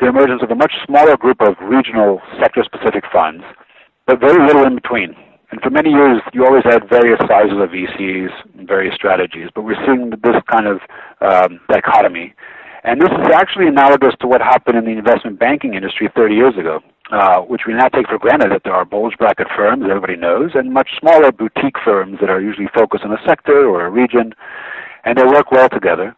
the 0.01 0.09
emergence 0.09 0.43
of 0.43 0.51
a 0.51 0.55
much 0.55 0.73
smaller 0.87 1.17
group 1.17 1.41
of 1.41 1.55
regional 1.61 2.21
sector-specific 2.41 3.05
funds, 3.13 3.45
but 4.07 4.21
very 4.21 4.45
little 4.47 4.65
in 4.65 4.75
between. 4.75 5.15
And 5.51 5.61
for 5.61 5.69
many 5.69 5.91
years, 5.91 6.23
you 6.33 6.47
always 6.47 6.65
had 6.65 6.89
various 6.89 7.21
sizes 7.29 7.61
of 7.61 7.69
VCs, 7.69 8.31
and 8.59 8.67
various 8.67 8.95
strategies, 8.95 9.49
but 9.55 9.63
we're 9.63 9.77
seeing 9.87 10.11
this 10.11 10.37
kind 10.51 10.67
of 10.67 10.81
um, 11.21 11.61
dichotomy. 11.69 12.35
And 12.85 13.01
this 13.01 13.11
is 13.11 13.31
actually 13.33 13.69
analogous 13.69 14.15
to 14.21 14.27
what 14.27 14.41
happened 14.41 14.79
in 14.79 14.85
the 14.87 14.99
investment 14.99 15.39
banking 15.39 15.75
industry 15.75 16.11
30 16.17 16.35
years 16.35 16.55
ago. 16.59 16.81
Uh, 17.11 17.41
which 17.41 17.63
we 17.67 17.75
now 17.75 17.89
take 17.89 18.09
for 18.09 18.17
granted 18.17 18.51
that 18.51 18.63
there 18.65 18.73
are 18.73 18.85
bulge 18.85 19.13
bracket 19.19 19.49
firms, 19.55 19.85
everybody 19.91 20.17
knows, 20.17 20.53
and 20.55 20.73
much 20.73 20.89
smaller 21.01 21.31
boutique 21.31 21.77
firms 21.85 22.17
that 22.21 22.31
are 22.31 22.41
usually 22.41 22.69
focused 22.75 23.05
on 23.05 23.13
a 23.13 23.21
sector 23.27 23.67
or 23.69 23.85
a 23.85 23.91
region, 23.91 24.33
and 25.05 25.19
they 25.19 25.25
work 25.25 25.51
well 25.51 25.69
together. 25.69 26.17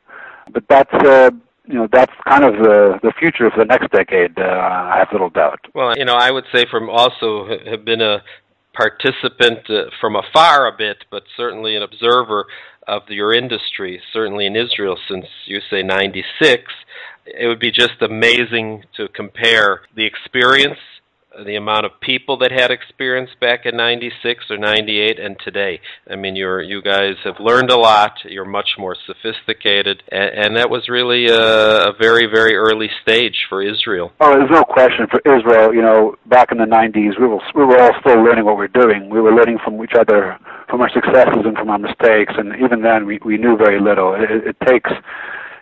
But 0.53 0.65
that's 0.69 0.93
uh, 0.93 1.31
you 1.67 1.75
know 1.75 1.89
that's 1.91 2.13
kind 2.29 2.45
of 2.45 2.53
the 2.63 3.01
the 3.03 3.13
future 3.19 3.51
for 3.51 3.59
the 3.59 3.65
next 3.65 3.91
decade. 3.91 4.39
Uh, 4.39 4.43
I 4.43 4.99
have 4.99 5.09
little 5.11 5.31
doubt. 5.31 5.61
Well, 5.75 5.95
you 5.97 6.05
know, 6.05 6.15
I 6.15 6.31
would 6.31 6.45
say 6.53 6.65
from 6.71 6.91
also 6.91 7.49
have 7.67 7.85
been 7.85 8.03
a 8.03 8.23
participant 8.75 9.69
uh, 9.71 9.91
from 10.01 10.17
afar 10.17 10.67
a 10.67 10.77
bit, 10.77 10.99
but 11.11 11.23
certainly 11.37 11.77
an 11.77 11.83
observer 11.83 12.47
of 12.87 13.03
your 13.09 13.33
industry, 13.33 14.01
certainly 14.13 14.47
in 14.47 14.55
Israel 14.57 14.99
since 15.09 15.27
you 15.47 15.61
say 15.71 15.83
96 15.83 16.63
it 17.27 17.47
would 17.47 17.61
be 17.61 17.71
just 17.71 18.01
amazing 18.01 18.85
to 18.97 19.09
compare 19.09 19.83
the 19.95 20.05
experience 20.05 20.79
the 21.45 21.57
amount 21.57 21.85
of 21.85 21.93
people 22.01 22.39
that 22.39 22.53
had 22.53 22.71
experience 22.71 23.31
back 23.41 23.67
in 23.67 23.77
96 23.77 24.45
or 24.51 24.59
98 24.59 25.19
and 25.19 25.37
today. 25.45 25.81
I 26.09 26.17
mean 26.17 26.37
you're 26.37 26.63
you 26.63 26.83
guys 26.83 27.15
have 27.25 27.41
learned 27.41 27.71
a 27.71 27.77
lot. 27.77 28.13
You're 28.25 28.45
much 28.45 28.77
more 28.79 28.97
sophisticated. 29.07 30.03
And, 30.11 30.31
and 30.31 30.57
that 30.57 30.71
was 30.71 30.89
really 30.89 31.27
a, 31.27 31.91
a, 31.91 31.93
very 31.99 32.27
very 32.27 32.55
early 32.55 32.89
stage 33.03 33.47
for 33.49 33.63
israel. 33.63 34.13
Oh 34.21 34.33
there's 34.39 34.51
no 34.51 34.65
question 34.65 35.07
for 35.11 35.21
israel 35.27 35.75
you 35.75 35.83
know 35.83 36.15
back 36.27 36.53
in 36.53 36.59
the 36.59 36.65
90s 36.65 37.19
we 37.19 37.27
were 37.27 37.41
we 37.55 37.65
were 37.65 37.81
all 37.81 37.93
still 38.01 38.23
learning 38.23 38.45
what 38.45 38.57
we 38.57 38.67
we're 38.67 38.81
doing. 38.81 39.11
We 39.11 39.21
were 39.21 39.35
learning 39.35 39.59
from 39.65 39.83
each 39.83 39.95
other 39.99 40.39
from 40.69 40.81
our 40.81 40.91
successes 40.91 41.43
and 41.45 41.57
from 41.57 41.69
our 41.71 41.79
mistakes. 41.79 42.35
And 42.37 42.55
even 42.63 42.83
then 42.83 43.07
we 43.07 43.19
we 43.25 43.39
knew 43.39 43.57
very 43.57 43.81
little. 43.81 44.15
It, 44.15 44.55
it 44.55 44.57
takes 44.67 44.91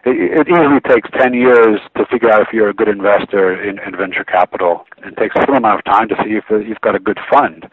it, 0.04 0.40
it 0.40 0.48
easily 0.48 0.80
takes 0.80 1.08
10 1.18 1.34
years 1.34 1.80
to 1.96 2.06
figure 2.06 2.30
out 2.30 2.42
if 2.42 2.48
you're 2.52 2.68
a 2.68 2.74
good 2.74 2.88
investor 2.88 3.54
in, 3.62 3.78
in 3.78 3.96
venture 3.96 4.24
capital. 4.24 4.84
It 5.04 5.16
takes 5.16 5.34
some 5.34 5.54
amount 5.54 5.78
of 5.78 5.84
time 5.84 6.08
to 6.08 6.16
see 6.24 6.34
if 6.34 6.44
you've 6.50 6.80
got 6.80 6.94
a 6.94 6.98
good 6.98 7.18
fund. 7.30 7.66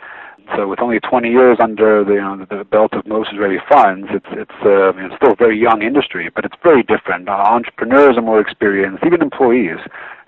So 0.55 0.67
with 0.67 0.79
only 0.79 0.99
20 0.99 1.29
years 1.29 1.57
under 1.61 2.03
the, 2.03 2.13
you 2.13 2.21
know, 2.21 2.45
the 2.49 2.63
belt 2.63 2.93
of 2.93 3.05
most 3.05 3.29
Israeli 3.31 3.59
funds, 3.69 4.07
it's 4.09 4.25
it's, 4.31 4.59
uh, 4.65 4.93
it's 4.97 5.15
still 5.15 5.33
a 5.33 5.35
very 5.35 5.59
young 5.59 5.83
industry, 5.83 6.29
but 6.33 6.43
it's 6.43 6.55
very 6.63 6.81
different. 6.81 7.29
Uh, 7.29 7.33
entrepreneurs 7.33 8.17
are 8.17 8.21
more 8.21 8.39
experienced, 8.39 9.03
even 9.05 9.21
employees. 9.21 9.77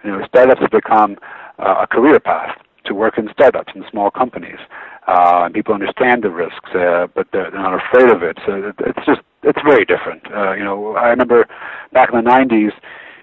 You 0.03 0.11
know, 0.11 0.25
startups 0.27 0.61
have 0.61 0.69
become 0.71 1.17
uh, 1.57 1.81
a 1.81 1.87
career 1.87 2.19
path 2.19 2.55
to 2.85 2.93
work 2.93 3.17
in 3.17 3.29
startups 3.31 3.73
and 3.73 3.83
small 3.89 4.11
companies. 4.11 4.59
Uh, 5.07 5.43
and 5.45 5.53
people 5.53 5.73
understand 5.73 6.23
the 6.23 6.29
risks, 6.29 6.69
uh, 6.75 7.07
but 7.15 7.27
they're, 7.33 7.51
not 7.51 7.73
afraid 7.73 8.09
of 8.09 8.23
it. 8.23 8.37
So 8.45 8.71
it's 8.79 9.05
just 9.05 9.21
it's 9.43 9.59
very 9.65 9.85
different. 9.85 10.21
Uh, 10.31 10.53
you 10.53 10.63
know, 10.63 10.95
I 10.95 11.07
remember 11.09 11.47
back 11.91 12.09
in 12.13 12.23
the 12.23 12.29
'90s, 12.29 12.71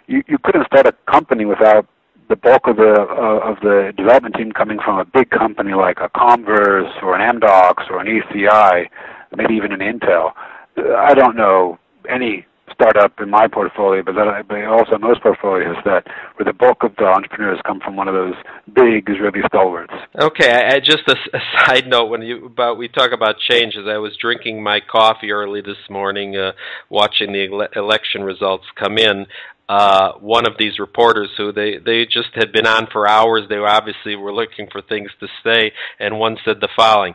you, 0.06 0.22
you 0.26 0.38
couldn't 0.42 0.66
start 0.66 0.86
a 0.86 0.92
company 1.10 1.44
without 1.44 1.86
the 2.28 2.36
bulk 2.36 2.66
of 2.66 2.76
the 2.76 2.94
uh, 2.94 3.50
of 3.50 3.56
the 3.60 3.92
development 3.96 4.34
team 4.34 4.52
coming 4.52 4.78
from 4.84 4.98
a 4.98 5.04
big 5.04 5.30
company 5.30 5.74
like 5.74 5.98
a 6.00 6.08
Comverse 6.10 6.92
or 7.02 7.14
an 7.16 7.22
Amdocs 7.22 7.88
or 7.90 8.00
an 8.00 8.06
ECI, 8.06 8.88
maybe 9.36 9.54
even 9.54 9.72
an 9.72 9.80
Intel. 9.80 10.32
I 10.76 11.14
don't 11.14 11.36
know 11.36 11.78
any 12.08 12.46
startup 12.72 13.12
in 13.20 13.30
my 13.30 13.48
portfolio, 13.48 14.02
but, 14.02 14.14
that, 14.14 14.44
but 14.48 14.64
also 14.64 14.98
most 14.98 15.22
portfolios 15.22 15.76
that 15.84 16.06
where 16.36 16.44
the 16.44 16.52
bulk 16.52 16.82
of 16.82 16.94
the 16.96 17.04
entrepreneurs 17.04 17.58
come 17.66 17.80
from 17.80 17.96
one 17.96 18.08
of 18.08 18.14
those 18.14 18.34
big 18.74 19.08
Israeli 19.08 19.40
stalwarts. 19.46 19.92
Okay, 20.20 20.50
I, 20.50 20.76
I, 20.76 20.80
just 20.80 21.08
a, 21.08 21.16
a, 21.36 21.40
side 21.66 21.86
note 21.86 22.06
when 22.06 22.22
you 22.22 22.46
about 22.46 22.78
we 22.78 22.88
talk 22.88 23.12
about 23.12 23.38
changes. 23.38 23.86
I 23.88 23.98
was 23.98 24.16
drinking 24.20 24.62
my 24.62 24.80
coffee 24.80 25.32
early 25.32 25.60
this 25.60 25.78
morning, 25.90 26.36
uh, 26.36 26.52
watching 26.88 27.32
the 27.32 27.46
ele- 27.46 27.84
election 27.84 28.22
results 28.22 28.64
come 28.76 28.98
in 28.98 29.26
uh, 29.68 30.12
one 30.20 30.46
of 30.46 30.54
these 30.58 30.78
reporters 30.78 31.28
who 31.36 31.52
they 31.52 31.76
they 31.76 32.06
just 32.06 32.30
had 32.34 32.52
been 32.52 32.66
on 32.66 32.86
for 32.90 33.06
hours. 33.06 33.42
They 33.48 33.56
obviously 33.56 34.16
were 34.16 34.32
looking 34.32 34.66
for 34.72 34.80
things 34.80 35.10
to 35.20 35.28
say, 35.44 35.72
and 36.00 36.18
one 36.18 36.38
said 36.44 36.56
the 36.60 36.70
following: 36.74 37.14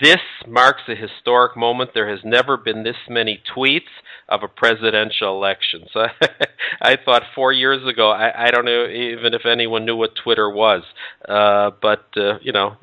"This 0.00 0.20
marks 0.46 0.82
a 0.88 0.94
historic 0.94 1.56
moment. 1.56 1.90
There 1.94 2.08
has 2.08 2.20
never 2.24 2.56
been 2.56 2.82
this 2.82 2.96
many 3.08 3.42
tweets 3.54 3.92
of 4.28 4.42
a 4.42 4.48
presidential 4.48 5.36
election." 5.36 5.86
So 5.92 6.06
I 6.80 6.96
thought 6.96 7.22
four 7.34 7.52
years 7.52 7.86
ago, 7.86 8.10
I, 8.10 8.48
I 8.48 8.50
don't 8.50 8.64
know 8.64 8.86
even 8.86 9.34
if 9.34 9.46
anyone 9.46 9.84
knew 9.84 9.96
what 9.96 10.14
Twitter 10.16 10.50
was, 10.50 10.82
uh, 11.28 11.70
but 11.80 12.06
uh, 12.16 12.38
you 12.40 12.52
know 12.52 12.76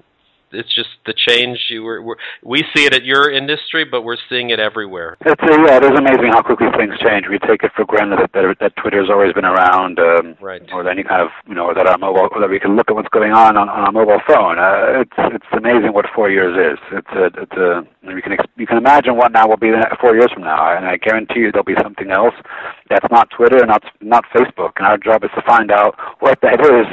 it's 0.54 0.74
just 0.74 0.90
the 1.06 1.14
change. 1.14 1.58
You 1.70 1.84
were, 1.84 2.02
we're, 2.02 2.16
we 2.44 2.64
see 2.76 2.86
it 2.86 2.94
at 2.94 3.04
your 3.04 3.32
industry, 3.32 3.86
but 3.86 4.04
we're 4.04 4.18
seeing 4.30 4.50
it 4.50 4.60
everywhere. 4.60 5.18
It's 5.26 5.42
a, 5.42 5.52
yeah, 5.68 5.78
it 5.78 5.86
is 5.86 5.98
amazing 5.98 6.32
how 6.34 6.42
quickly 6.42 6.68
things 6.78 6.94
change. 7.00 7.26
We 7.30 7.40
take 7.40 7.64
it 7.64 7.72
for 7.76 7.86
granted 7.86 8.20
that 8.20 8.32
that, 8.34 8.56
that 8.60 8.76
Twitter's 8.78 9.10
always 9.10 9.34
been 9.34 9.46
around, 9.46 10.00
um, 10.00 10.36
right. 10.42 10.62
or 10.72 10.88
any 10.90 11.04
kind 11.04 11.22
of 11.22 11.30
you 11.48 11.56
know 11.56 11.74
that 11.74 11.88
our 11.88 11.98
mobile, 11.98 12.30
or 12.32 12.42
that 12.42 12.50
we 12.50 12.60
can 12.60 12.76
look 12.76 12.90
at 12.90 12.96
what's 12.96 13.10
going 13.10 13.32
on 13.32 13.58
on, 13.58 13.70
on 13.70 13.80
our 13.88 13.92
mobile 13.92 14.22
phone. 14.28 14.60
Uh, 14.60 15.02
it's 15.02 15.18
it's 15.36 15.52
amazing 15.54 15.94
what 15.94 16.06
four 16.14 16.30
years 16.30 16.56
is. 16.56 16.80
It's 16.92 17.14
a 17.16 17.26
it's 17.42 17.58
a 17.58 17.84
you 18.04 18.22
can 18.22 18.38
you 18.58 18.68
can 18.68 18.78
imagine 18.78 19.16
what 19.16 19.32
now 19.32 19.48
will 19.48 19.58
be 19.58 19.72
four 20.00 20.16
years 20.16 20.32
from 20.34 20.44
now, 20.44 20.76
and 20.76 20.86
I 20.86 20.98
guarantee 20.98 21.42
you 21.42 21.52
there'll 21.52 21.66
be 21.66 21.80
something 21.82 22.12
else 22.12 22.36
that's 22.90 23.08
not 23.12 23.30
Twitter 23.30 23.58
and 23.58 23.68
not 23.68 23.84
not 24.02 24.26
Facebook. 24.36 24.74
And 24.78 24.88
our 24.88 24.98
job 24.98 25.24
is 25.24 25.32
to 25.36 25.42
find 25.46 25.72
out 25.72 25.96
what 26.20 26.40
that 26.42 26.60
is 26.60 26.88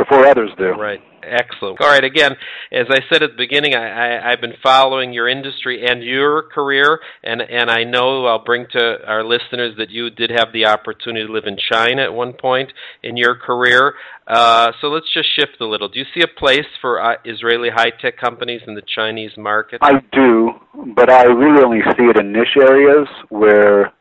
before 0.00 0.26
others 0.26 0.50
do. 0.56 0.70
Right. 0.70 1.00
Excellent. 1.22 1.80
All 1.80 1.88
right. 1.88 2.02
Again, 2.02 2.32
as 2.72 2.86
I 2.90 3.00
said 3.12 3.22
at 3.22 3.32
the 3.32 3.36
beginning, 3.36 3.74
I, 3.74 3.88
I, 3.88 4.32
I've 4.32 4.40
been 4.40 4.54
following 4.62 5.12
your 5.12 5.28
industry 5.28 5.84
and 5.86 6.02
your 6.02 6.44
career, 6.44 7.00
and 7.22 7.42
and 7.42 7.70
I 7.70 7.84
know 7.84 8.24
I'll 8.26 8.42
bring 8.42 8.66
to 8.72 8.96
our 9.06 9.22
listeners 9.22 9.74
that 9.76 9.90
you 9.90 10.08
did 10.08 10.30
have 10.30 10.52
the 10.52 10.66
opportunity 10.66 11.26
to 11.26 11.32
live 11.32 11.44
in 11.44 11.58
China 11.70 12.02
at 12.02 12.14
one 12.14 12.32
point 12.32 12.72
in 13.02 13.16
your 13.16 13.36
career. 13.36 13.94
Uh, 14.26 14.72
so 14.80 14.86
let's 14.86 15.12
just 15.12 15.28
shift 15.36 15.60
a 15.60 15.66
little. 15.66 15.88
Do 15.88 15.98
you 15.98 16.06
see 16.14 16.22
a 16.22 16.38
place 16.38 16.66
for 16.80 17.02
uh, 17.02 17.16
Israeli 17.24 17.68
high 17.68 17.90
tech 17.90 18.16
companies 18.16 18.62
in 18.66 18.74
the 18.74 18.82
Chinese 18.94 19.32
market? 19.36 19.80
I 19.82 20.00
do, 20.12 20.52
but 20.96 21.10
I 21.10 21.24
really 21.24 21.62
only 21.62 21.80
see 21.98 22.04
it 22.04 22.18
in 22.18 22.32
niche 22.32 22.56
areas 22.56 23.08
where 23.28 23.92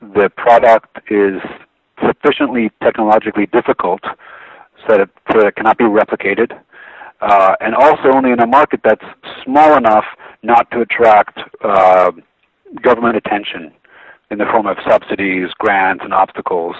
the 0.00 0.30
product 0.36 0.98
is 1.10 1.40
sufficiently 2.06 2.70
technologically 2.82 3.46
difficult 3.46 4.00
so 4.86 4.96
that, 4.96 5.00
it, 5.00 5.10
so 5.32 5.46
it 5.46 5.56
cannot 5.56 5.78
be 5.78 5.84
replicated, 5.84 6.58
uh, 7.20 7.54
and 7.60 7.74
also 7.74 8.10
only 8.12 8.32
in 8.32 8.40
a 8.40 8.46
market 8.46 8.80
that's 8.82 9.04
small 9.44 9.76
enough 9.76 10.04
not 10.42 10.70
to 10.70 10.80
attract 10.80 11.38
uh, 11.62 12.10
government 12.82 13.16
attention 13.16 13.72
in 14.30 14.38
the 14.38 14.46
form 14.52 14.66
of 14.66 14.76
subsidies, 14.88 15.48
grants, 15.58 16.02
and 16.04 16.14
obstacles 16.14 16.76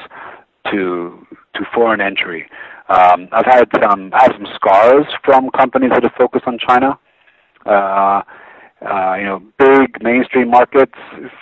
to 0.70 1.26
to 1.54 1.60
foreign 1.74 2.00
entry. 2.00 2.48
Um, 2.88 3.28
I've 3.32 3.46
had 3.46 3.68
some 3.82 4.10
I 4.12 4.22
have 4.22 4.32
some 4.32 4.46
scars 4.54 5.06
from 5.24 5.50
companies 5.50 5.90
that 5.92 6.02
have 6.02 6.12
focused 6.16 6.46
on 6.46 6.58
China. 6.58 6.98
Uh, 7.66 8.22
uh, 8.82 9.14
you 9.14 9.24
know, 9.24 9.42
big 9.58 10.02
mainstream 10.02 10.50
markets, 10.50 10.94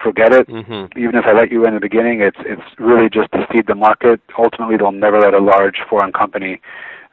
forget 0.02 0.32
it. 0.32 0.48
Mm-hmm. 0.48 0.98
Even 0.98 1.14
if 1.14 1.24
I 1.26 1.32
let 1.32 1.52
you 1.52 1.64
in 1.66 1.74
the 1.74 1.80
beginning, 1.80 2.20
it's 2.20 2.38
it's 2.40 2.62
really 2.78 3.08
just 3.08 3.30
to 3.32 3.46
seed 3.52 3.66
the 3.66 3.74
market. 3.74 4.20
Ultimately, 4.36 4.76
they'll 4.76 4.92
never 4.92 5.20
let 5.20 5.34
a 5.34 5.38
large 5.38 5.76
foreign 5.88 6.12
company, 6.12 6.60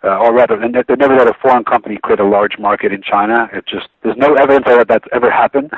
uh, 0.04 0.18
or 0.18 0.34
rather, 0.34 0.58
they 0.58 0.96
never 0.96 1.16
let 1.16 1.28
a 1.28 1.36
foreign 1.42 1.64
company 1.64 2.00
create 2.02 2.20
a 2.20 2.26
large 2.26 2.58
market 2.58 2.92
in 2.92 3.02
China. 3.04 3.50
It 3.54 3.66
just 3.68 3.88
there's 4.04 4.18
no 4.18 4.34
evidence 4.34 4.66
that 4.66 4.88
that's 4.88 5.08
ever 5.12 5.30
happened. 5.30 5.72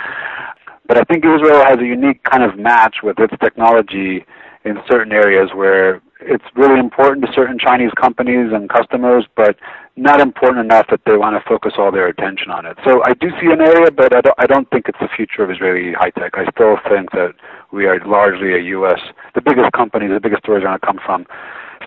But 0.88 0.98
I 0.98 1.04
think 1.04 1.25
Israel 1.25 1.63
has 1.66 1.80
a 1.80 1.86
unique 1.86 2.24
kind 2.24 2.44
of 2.44 2.58
match 2.58 2.98
with 3.04 3.20
its 3.20 3.34
technology 3.42 4.25
in 4.63 4.77
certain 4.89 5.12
areas 5.12 5.50
where 5.54 6.01
it's 6.22 6.46
really 6.56 6.80
important 6.80 7.26
to 7.26 7.32
certain 7.34 7.58
Chinese 7.60 7.92
companies 8.00 8.52
and 8.54 8.70
customers, 8.70 9.26
but 9.36 9.56
not 9.96 10.22
important 10.22 10.66
enough 10.66 10.88
that 10.90 11.02
they 11.06 11.18
want 11.18 11.36
to 11.36 11.50
focus 11.50 11.74
all 11.78 11.92
their 11.92 12.08
attention 12.08 12.52
on 12.52 12.66
it. 12.66 12.78
So 12.86 13.04
I 13.04 13.14
do 13.14 13.30
see 13.42 13.52
an 13.52 13.62
area, 13.62 13.92
but 13.92 14.16
I 14.16 14.22
don't, 14.22 14.36
I 14.38 14.46
don't 14.46 14.70
think 14.70 14.88
it's 14.88 15.00
the 15.00 15.10
future 15.16 15.44
of 15.44 15.52
Israeli 15.52 15.94
high 15.94 16.12
tech. 16.12 16.34
I 16.36 16.46
still 16.52 16.78
think 16.90 17.12
that 17.12 17.34
we 17.72 17.86
are 17.86 18.00
largely 18.06 18.54
a 18.54 18.62
U.S. 18.78 19.00
The 19.36 19.42
biggest 19.42 19.72
companies, 19.74 20.12
the 20.12 20.20
biggest 20.20 20.44
stories 20.44 20.64
are 20.64 20.68
going 20.68 20.80
to 20.80 20.86
come 20.86 21.00
from 21.06 21.26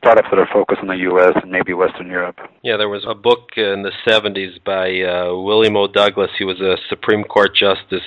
startups 0.00 0.28
that 0.30 0.38
are 0.38 0.48
focused 0.52 0.80
on 0.80 0.88
the 0.88 0.96
U.S. 1.12 1.32
and 1.42 1.52
maybe 1.52 1.74
Western 1.74 2.08
Europe. 2.08 2.36
Yeah, 2.62 2.76
there 2.76 2.88
was 2.88 3.04
a 3.06 3.14
book 3.14 3.50
in 3.56 3.82
the 3.82 3.92
70s 4.08 4.62
by 4.64 4.88
uh, 5.04 5.36
William 5.36 5.76
O. 5.76 5.86
Douglas. 5.86 6.30
He 6.38 6.44
was 6.44 6.60
a 6.60 6.76
Supreme 6.88 7.24
Court 7.24 7.54
justice 7.54 8.06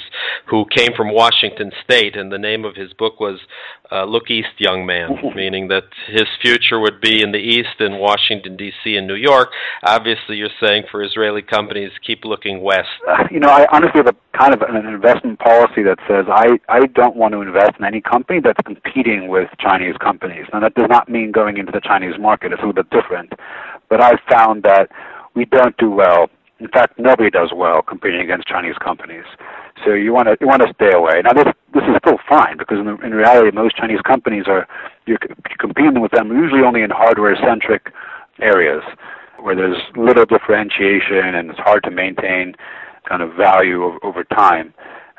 who 0.50 0.66
came 0.76 0.92
from 0.98 1.14
Washington 1.14 1.72
State, 1.84 2.16
and 2.16 2.32
the 2.32 2.38
name 2.38 2.66
of 2.66 2.76
his 2.76 2.94
book 2.94 3.20
was 3.20 3.40
uh, 3.92 4.06
Look 4.06 4.30
East, 4.30 4.58
Young 4.58 4.86
Man, 4.86 5.10
meaning 5.36 5.68
that 5.68 5.84
his 6.08 6.28
future 6.42 6.80
would 6.80 7.00
be 7.00 7.22
in 7.22 7.32
the 7.32 7.38
East, 7.38 7.80
in 7.80 8.00
Washington, 8.00 8.58
D.C., 8.58 8.96
and 8.96 9.08
New 9.08 9.16
York. 9.16 9.50
Obviously, 9.84 10.38
you're 10.38 10.50
saying 10.60 10.84
for 10.90 11.04
Israeli 11.04 11.42
companies, 11.42 11.92
keep 12.06 12.26
looking 12.26 12.62
west. 12.62 12.90
Uh, 13.08 13.24
you 13.30 13.40
know, 13.40 13.50
I 13.50 13.68
honestly 13.72 14.02
have 14.04 14.08
a 14.08 14.38
kind 14.38 14.54
of 14.54 14.62
an 14.62 14.86
investment 14.88 15.40
policy 15.40 15.84
that 15.84 16.00
says 16.08 16.26
I, 16.28 16.58
I 16.68 16.88
don't 16.88 17.16
want 17.16 17.34
to 17.34 17.42
invest 17.42 17.74
in 17.78 17.86
any 17.86 18.02
company 18.02 18.40
that's 18.44 18.60
competing 18.66 19.28
with 19.28 19.50
Chinese 19.60 19.96
companies. 19.98 20.46
Now, 20.52 20.62
that 20.62 20.74
does 20.74 20.88
not 20.90 21.10
mean 21.10 21.32
going 21.32 21.58
into 21.58 21.72
the 21.72 21.83
Chinese 21.84 22.16
market. 22.20 22.52
It's 22.52 22.62
a 22.62 22.66
little 22.66 22.84
bit 22.84 22.90
different. 22.90 23.34
But 23.90 24.02
I've 24.02 24.20
found 24.30 24.64
that 24.64 24.90
we 25.36 25.46
don't 25.46 25.76
do 25.78 25.90
well. 25.92 26.30
In 26.60 26.68
fact, 26.70 26.98
nobody 26.98 27.30
does 27.30 27.52
well 27.56 27.82
competing 27.82 28.22
against 28.22 28.48
Chinese 28.48 28.76
companies. 28.84 29.26
So 29.84 29.94
you 29.94 30.14
want 30.14 30.28
to 30.28 30.38
you 30.40 30.48
want 30.48 30.62
to 30.62 30.74
stay 30.74 30.94
away. 30.94 31.22
Now 31.24 31.34
this 31.34 31.52
this 31.74 31.84
is 31.84 31.96
still 31.98 32.20
fine 32.30 32.58
because 32.58 32.80
in, 32.80 32.88
in 33.04 33.14
reality 33.14 33.52
most 33.54 33.76
Chinese 33.76 34.02
companies 34.06 34.46
are 34.48 34.68
you're, 35.06 35.18
competing 35.60 36.00
with 36.00 36.12
them 36.12 36.30
usually 36.30 36.62
only 36.62 36.82
in 36.82 36.90
hardware 36.90 37.36
centric 37.36 37.92
areas 38.40 38.84
where 39.42 39.56
there's 39.56 39.78
little 39.98 40.26
differentiation 40.26 41.36
and 41.36 41.50
it's 41.50 41.60
hard 41.60 41.84
to 41.84 41.92
maintain 41.92 42.56
kind 43.10 43.22
of 43.22 43.34
value 43.36 43.84
over, 43.84 43.98
over 44.04 44.24
time. 44.24 44.74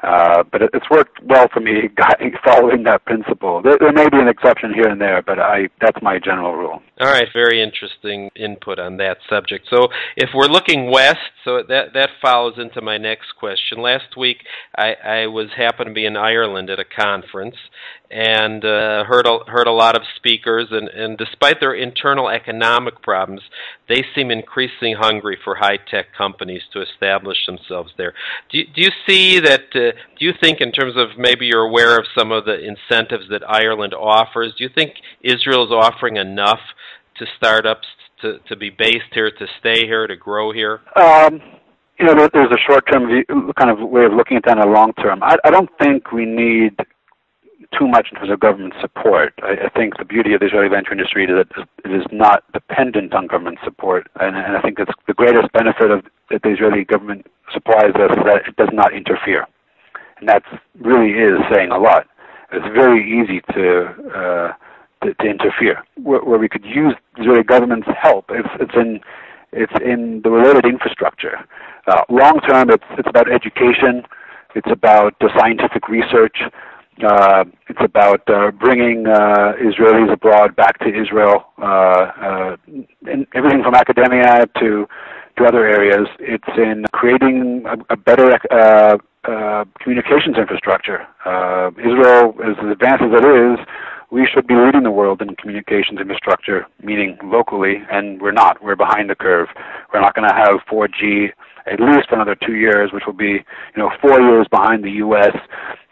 Uh, 0.04 0.42
but 0.52 0.62
it, 0.62 0.70
it's 0.74 0.88
worked 0.90 1.22
well 1.24 1.48
for 1.52 1.60
me 1.60 1.88
following 2.44 2.82
that 2.84 3.04
principle. 3.06 3.62
There, 3.62 3.78
there 3.78 3.92
may 3.92 4.08
be 4.08 4.18
an 4.18 4.28
exception 4.28 4.74
here 4.74 4.88
and 4.88 5.00
there, 5.00 5.22
but 5.22 5.38
I 5.38 5.68
that's 5.80 6.00
my 6.02 6.18
general 6.18 6.54
rule. 6.54 6.82
All 7.00 7.10
right, 7.10 7.26
very 7.32 7.62
interesting 7.62 8.30
input 8.36 8.78
on 8.78 8.98
that 8.98 9.18
subject. 9.28 9.66
So, 9.70 9.88
if 10.16 10.30
we're 10.34 10.46
looking 10.46 10.90
west, 10.90 11.18
so 11.44 11.62
that 11.68 11.94
that 11.94 12.10
follows 12.20 12.54
into 12.58 12.80
my 12.80 12.98
next 12.98 13.34
question. 13.38 13.78
Last 13.78 14.16
week, 14.16 14.38
I, 14.76 14.94
I 15.04 15.26
was 15.26 15.48
happened 15.56 15.88
to 15.88 15.94
be 15.94 16.06
in 16.06 16.16
Ireland 16.16 16.70
at 16.70 16.78
a 16.78 16.84
conference 16.84 17.56
and 18.14 18.64
uh, 18.64 19.04
heard 19.04 19.26
a, 19.26 19.38
heard 19.48 19.66
a 19.66 19.72
lot 19.72 19.96
of 19.96 20.02
speakers, 20.16 20.68
and, 20.70 20.88
and 20.88 21.18
despite 21.18 21.58
their 21.58 21.74
internal 21.74 22.28
economic 22.28 23.02
problems, 23.02 23.42
they 23.88 24.04
seem 24.14 24.30
increasingly 24.30 24.94
hungry 24.98 25.36
for 25.42 25.56
high 25.56 25.78
tech 25.90 26.06
companies 26.16 26.62
to 26.72 26.80
establish 26.80 27.44
themselves 27.46 27.92
there. 27.98 28.14
Do 28.50 28.58
you, 28.58 28.66
do 28.74 28.80
you 28.82 28.90
see 29.06 29.40
that? 29.40 29.64
Uh, 29.74 29.98
do 30.18 30.24
you 30.24 30.32
think, 30.40 30.60
in 30.60 30.70
terms 30.70 30.94
of 30.96 31.18
maybe 31.18 31.46
you're 31.46 31.66
aware 31.66 31.98
of 31.98 32.06
some 32.16 32.30
of 32.30 32.44
the 32.44 32.56
incentives 32.58 33.24
that 33.30 33.42
Ireland 33.46 33.94
offers? 33.94 34.54
Do 34.56 34.64
you 34.64 34.70
think 34.72 34.94
Israel 35.20 35.64
is 35.64 35.72
offering 35.72 36.16
enough? 36.16 36.60
to 37.18 37.26
startups 37.36 37.86
to, 38.22 38.38
to 38.48 38.56
be 38.56 38.70
based 38.70 39.12
here, 39.12 39.30
to 39.30 39.46
stay 39.60 39.86
here, 39.86 40.06
to 40.06 40.16
grow 40.16 40.52
here? 40.52 40.80
Um, 40.96 41.40
you 41.98 42.06
know, 42.06 42.28
there's 42.32 42.50
a 42.50 42.58
short-term 42.68 43.06
view, 43.06 43.52
kind 43.58 43.70
of 43.70 43.78
way 43.88 44.04
of 44.04 44.12
looking 44.12 44.36
at 44.36 44.44
that 44.44 44.58
and 44.58 44.68
a 44.68 44.72
long-term. 44.72 45.22
I, 45.22 45.36
I 45.44 45.50
don't 45.50 45.70
think 45.80 46.12
we 46.12 46.24
need 46.26 46.76
too 47.78 47.88
much 47.88 48.08
in 48.12 48.18
terms 48.18 48.30
of 48.30 48.40
government 48.40 48.74
support. 48.80 49.34
I, 49.42 49.66
I 49.66 49.68
think 49.70 49.98
the 49.98 50.04
beauty 50.04 50.34
of 50.34 50.40
the 50.40 50.46
Israeli 50.46 50.68
venture 50.68 50.92
industry 50.92 51.24
is 51.24 51.30
that 51.30 51.66
it 51.84 51.92
is 51.94 52.06
not 52.12 52.44
dependent 52.52 53.14
on 53.14 53.26
government 53.26 53.58
support, 53.64 54.08
and, 54.20 54.36
and 54.36 54.56
I 54.56 54.60
think 54.60 54.78
it's 54.78 54.92
the 55.06 55.14
greatest 55.14 55.52
benefit 55.52 55.90
of 55.90 56.04
that 56.30 56.42
the 56.42 56.50
Israeli 56.50 56.84
government 56.84 57.26
supplies 57.52 57.94
us 57.94 58.16
is 58.16 58.24
that 58.24 58.42
it 58.48 58.56
does 58.56 58.70
not 58.72 58.92
interfere, 58.94 59.46
and 60.18 60.28
that 60.28 60.42
really 60.80 61.12
is 61.12 61.38
saying 61.52 61.70
a 61.70 61.78
lot. 61.78 62.06
It's 62.52 62.66
very 62.74 63.02
easy 63.02 63.40
to 63.54 63.86
uh, 64.14 64.52
to, 65.02 65.14
to 65.14 65.26
interfere. 65.26 65.82
Where, 66.02 66.24
where, 66.24 66.38
we 66.38 66.48
could 66.48 66.64
use 66.64 66.94
Israeli 67.18 67.42
government's 67.42 67.88
help, 68.00 68.26
it's, 68.30 68.48
it's 68.60 68.74
in 68.74 69.00
it's 69.52 69.72
in 69.84 70.20
the 70.24 70.30
related 70.30 70.64
infrastructure. 70.64 71.38
Uh, 71.86 72.02
long 72.08 72.40
term, 72.40 72.70
it's 72.70 72.84
it's 72.98 73.08
about 73.08 73.30
education, 73.30 74.04
it's 74.54 74.70
about 74.70 75.14
uh, 75.20 75.28
scientific 75.38 75.88
research, 75.88 76.38
uh, 77.02 77.44
it's 77.68 77.80
about 77.80 78.22
uh, 78.28 78.50
bringing 78.52 79.06
uh, 79.06 79.52
Israelis 79.60 80.12
abroad 80.12 80.54
back 80.54 80.78
to 80.80 80.88
Israel, 80.88 81.44
uh, 81.60 81.64
uh, 81.64 82.56
in 82.66 83.26
everything 83.34 83.62
from 83.62 83.74
academia 83.74 84.46
to 84.60 84.86
to 85.36 85.44
other 85.44 85.66
areas. 85.66 86.06
It's 86.20 86.56
in 86.56 86.84
creating 86.92 87.64
a, 87.66 87.94
a 87.94 87.96
better 87.96 88.38
uh, 88.50 89.64
communications 89.80 90.36
infrastructure. 90.36 91.06
Israel, 91.78 92.34
as 92.44 92.56
advanced 92.70 93.02
as 93.02 93.12
it 93.12 93.24
is, 93.24 93.58
we 94.10 94.28
should 94.32 94.46
be 94.46 94.54
leading 94.54 94.84
the 94.84 94.92
world 94.92 95.20
in 95.22 95.34
communications 95.34 95.98
infrastructure, 95.98 96.66
meaning 96.80 97.18
locally, 97.24 97.82
and 97.90 98.22
we're 98.22 98.30
not. 98.30 98.62
We're 98.62 98.76
behind 98.76 99.10
the 99.10 99.16
curve. 99.16 99.48
We're 99.92 100.00
not 100.00 100.14
going 100.14 100.28
to 100.28 100.34
have 100.34 100.60
4G 100.70 101.32
at 101.66 101.80
least 101.80 102.08
another 102.10 102.36
two 102.46 102.54
years, 102.54 102.92
which 102.92 103.04
will 103.06 103.14
be, 103.14 103.44
you 103.74 103.78
know, 103.78 103.90
four 104.00 104.20
years 104.20 104.46
behind 104.50 104.84
the 104.84 104.90
U.S. 104.90 105.36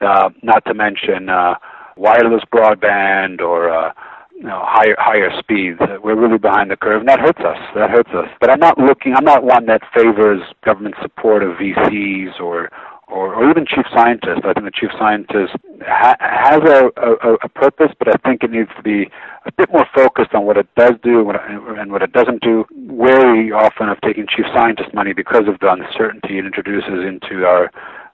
Uh, 0.00 0.30
not 0.42 0.64
to 0.66 0.74
mention 0.74 1.28
uh, 1.28 1.54
wireless 1.96 2.42
broadband 2.52 3.40
or 3.40 3.70
uh, 3.70 3.92
you 4.34 4.48
know, 4.48 4.60
higher 4.64 4.96
higher 4.98 5.30
speeds. 5.38 5.78
We're 6.02 6.20
really 6.20 6.38
behind 6.38 6.70
the 6.70 6.76
curve, 6.76 7.00
and 7.00 7.08
that 7.08 7.20
hurts 7.20 7.40
us. 7.40 7.58
That 7.76 7.90
hurts 7.90 8.10
us. 8.10 8.28
But 8.40 8.50
I'm 8.50 8.58
not 8.58 8.76
looking. 8.76 9.14
I'm 9.14 9.24
not 9.24 9.44
one 9.44 9.66
that 9.66 9.82
favors 9.94 10.42
government 10.64 10.96
support 11.00 11.42
of 11.42 11.50
VCs 11.56 12.40
or 12.40 12.68
or, 13.08 13.34
or 13.34 13.50
even 13.50 13.66
chief 13.66 13.84
scientists. 13.94 14.42
I 14.44 14.52
think 14.52 14.64
the 14.64 14.72
chief 14.72 14.90
scientist 14.98 15.52
ha- 15.86 16.16
has 16.20 16.60
a, 16.64 16.90
a, 16.96 17.34
a 17.34 17.48
purpose, 17.48 17.92
but 17.98 18.08
I 18.08 18.16
think 18.26 18.42
it 18.42 18.50
needs 18.50 18.70
to 18.76 18.82
be 18.82 19.10
a 19.46 19.52
bit 19.52 19.70
more 19.72 19.86
focused 19.94 20.34
on 20.34 20.46
what 20.46 20.56
it 20.56 20.68
does 20.76 20.92
do 21.02 21.18
and 21.18 21.26
what 21.26 21.36
it, 21.36 21.42
and 21.48 21.92
what 21.92 22.02
it 22.02 22.12
doesn't 22.12 22.42
do. 22.42 22.64
Wary 22.72 23.52
often 23.52 23.88
of 23.88 24.00
taking 24.00 24.26
chief 24.26 24.46
scientist 24.54 24.94
money 24.94 25.12
because 25.12 25.48
of 25.48 25.58
the 25.60 25.70
uncertainty 25.70 26.38
it 26.38 26.46
introduces 26.46 27.04
into 27.06 27.44
our 27.44 27.70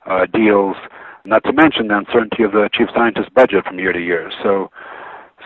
uh, 0.06 0.26
deals. 0.26 0.76
Not 1.24 1.44
to 1.44 1.52
mention 1.52 1.88
the 1.88 1.98
uncertainty 1.98 2.42
of 2.42 2.52
the 2.52 2.70
chief 2.72 2.88
scientist 2.94 3.32
budget 3.34 3.64
from 3.64 3.78
year 3.78 3.92
to 3.92 4.00
year. 4.00 4.30
So, 4.42 4.70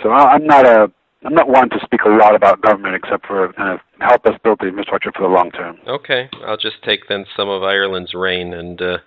so 0.02 0.10
I'm 0.10 0.46
not 0.46 0.64
a 0.64 0.92
I'm 1.24 1.34
not 1.34 1.48
one 1.48 1.70
to 1.70 1.78
speak 1.84 2.00
a 2.04 2.08
lot 2.08 2.34
about 2.34 2.60
government 2.62 2.96
except 2.96 3.26
for 3.26 3.52
kind 3.52 3.74
of 3.74 3.80
help 4.00 4.26
us 4.26 4.34
build 4.42 4.58
the 4.60 4.66
infrastructure 4.66 5.12
for 5.14 5.22
the 5.22 5.28
long 5.28 5.50
term. 5.52 5.78
Okay, 5.86 6.28
I'll 6.44 6.56
just 6.56 6.82
take 6.84 7.08
then 7.08 7.24
some 7.36 7.48
of 7.48 7.62
Ireland's 7.62 8.12
rain 8.14 8.52
and 8.52 8.80
uh, 8.80 8.98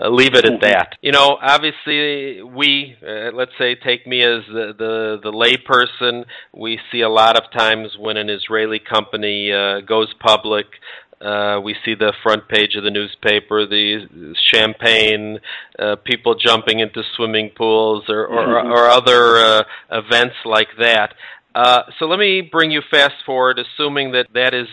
uh, 0.00 0.08
leave 0.08 0.34
it 0.34 0.44
at 0.44 0.52
mm-hmm. 0.52 0.62
that. 0.62 0.96
You 1.00 1.12
know, 1.12 1.38
obviously 1.40 2.42
we, 2.42 2.96
uh, 3.06 3.30
let's 3.34 3.52
say, 3.58 3.76
take 3.76 4.06
me 4.06 4.20
as 4.22 4.42
the, 4.48 4.74
the 4.76 5.20
the 5.22 5.32
layperson. 5.32 6.24
We 6.52 6.80
see 6.90 7.02
a 7.02 7.08
lot 7.08 7.36
of 7.36 7.50
times 7.56 7.96
when 7.98 8.16
an 8.16 8.28
Israeli 8.28 8.80
company 8.80 9.52
uh, 9.52 9.80
goes 9.80 10.12
public, 10.18 10.66
uh, 11.20 11.60
we 11.62 11.76
see 11.84 11.94
the 11.94 12.14
front 12.22 12.48
page 12.48 12.76
of 12.76 12.82
the 12.82 12.90
newspaper, 12.90 13.66
the 13.66 14.34
champagne, 14.52 15.38
uh, 15.78 15.96
people 16.04 16.34
jumping 16.34 16.80
into 16.80 17.02
swimming 17.14 17.50
pools, 17.54 18.04
or 18.08 18.26
or, 18.26 18.46
mm-hmm. 18.46 18.72
or 18.72 18.88
other 18.88 19.36
uh, 19.36 19.62
events 19.92 20.36
like 20.44 20.68
that. 20.78 21.14
Uh, 21.54 21.82
so 21.98 22.06
let 22.06 22.18
me 22.18 22.40
bring 22.40 22.70
you 22.70 22.80
fast 22.90 23.14
forward, 23.26 23.58
assuming 23.58 24.12
that 24.12 24.26
that 24.34 24.54
is 24.54 24.68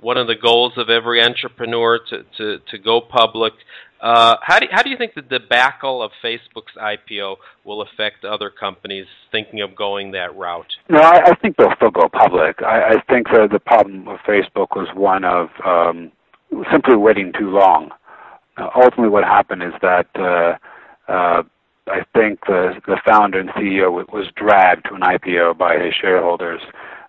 one 0.00 0.16
of 0.16 0.26
the 0.26 0.34
goals 0.34 0.72
of 0.76 0.88
every 0.90 1.22
entrepreneur 1.22 1.98
to, 2.10 2.24
to, 2.36 2.58
to 2.70 2.78
go 2.78 3.00
public. 3.00 3.52
Uh, 4.00 4.34
how, 4.42 4.58
do, 4.58 4.66
how 4.70 4.82
do 4.82 4.90
you 4.90 4.96
think 4.96 5.14
the 5.14 5.22
debacle 5.22 6.02
of 6.02 6.10
Facebook's 6.24 6.74
IPO 6.76 7.36
will 7.64 7.82
affect 7.82 8.24
other 8.24 8.50
companies 8.50 9.06
thinking 9.30 9.60
of 9.60 9.76
going 9.76 10.10
that 10.10 10.34
route? 10.36 10.66
No, 10.88 11.00
I, 11.00 11.30
I 11.30 11.34
think 11.36 11.56
they'll 11.56 11.74
still 11.76 11.92
go 11.92 12.08
public. 12.08 12.56
I, 12.62 12.94
I 12.94 13.02
think 13.08 13.28
the, 13.28 13.48
the 13.50 13.60
problem 13.60 14.04
with 14.04 14.18
Facebook 14.26 14.74
was 14.74 14.88
one 14.96 15.24
of 15.24 15.50
um, 15.64 16.10
simply 16.72 16.96
waiting 16.96 17.32
too 17.38 17.50
long. 17.50 17.90
Ultimately, 18.58 19.08
what 19.08 19.24
happened 19.24 19.62
is 19.62 19.72
that 19.82 20.06
uh, 20.16 21.12
uh, 21.12 21.42
I 21.88 22.04
think 22.14 22.40
the 22.46 22.80
the 22.86 23.00
founder 23.04 23.40
and 23.40 23.50
CEO 23.50 23.90
was 23.92 24.28
dragged 24.36 24.86
to 24.86 24.94
an 24.94 25.00
IPO 25.00 25.58
by 25.58 25.78
his 25.78 25.94
shareholders, 25.94 26.60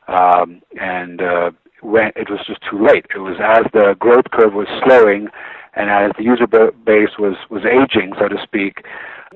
um, 0.08 0.62
and 0.80 1.22
uh, 1.22 1.52
when 1.82 2.12
it 2.16 2.30
was 2.30 2.40
just 2.48 2.62
too 2.70 2.84
late. 2.84 3.06
It 3.14 3.20
was 3.20 3.38
as 3.40 3.66
the 3.74 3.96
growth 4.00 4.26
curve 4.32 4.54
was 4.54 4.68
slowing, 4.86 5.28
and 5.76 5.90
as 5.90 6.12
the 6.18 6.24
user 6.24 6.48
base 6.48 7.18
was 7.20 7.36
was 7.50 7.64
aging, 7.66 8.14
so 8.18 8.28
to 8.28 8.38
speak, 8.42 8.86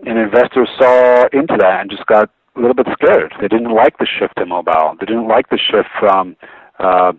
and 0.06 0.18
investors 0.18 0.70
saw 0.80 1.28
into 1.34 1.56
that 1.60 1.82
and 1.82 1.92
just 1.92 2.06
got 2.08 2.30
a 2.56 2.60
little 2.60 2.74
bit 2.74 2.88
scared. 2.94 3.34
They 3.40 3.48
didn't 3.48 3.74
like 3.74 3.98
the 4.00 4.08
shift 4.08 4.36
to 4.38 4.46
mobile. 4.46 4.96
They 5.00 5.06
didn't 5.06 5.28
like 5.28 5.50
the 5.50 5.60
shift 5.60 5.90
from 6.00 6.36
uh, 6.80 7.14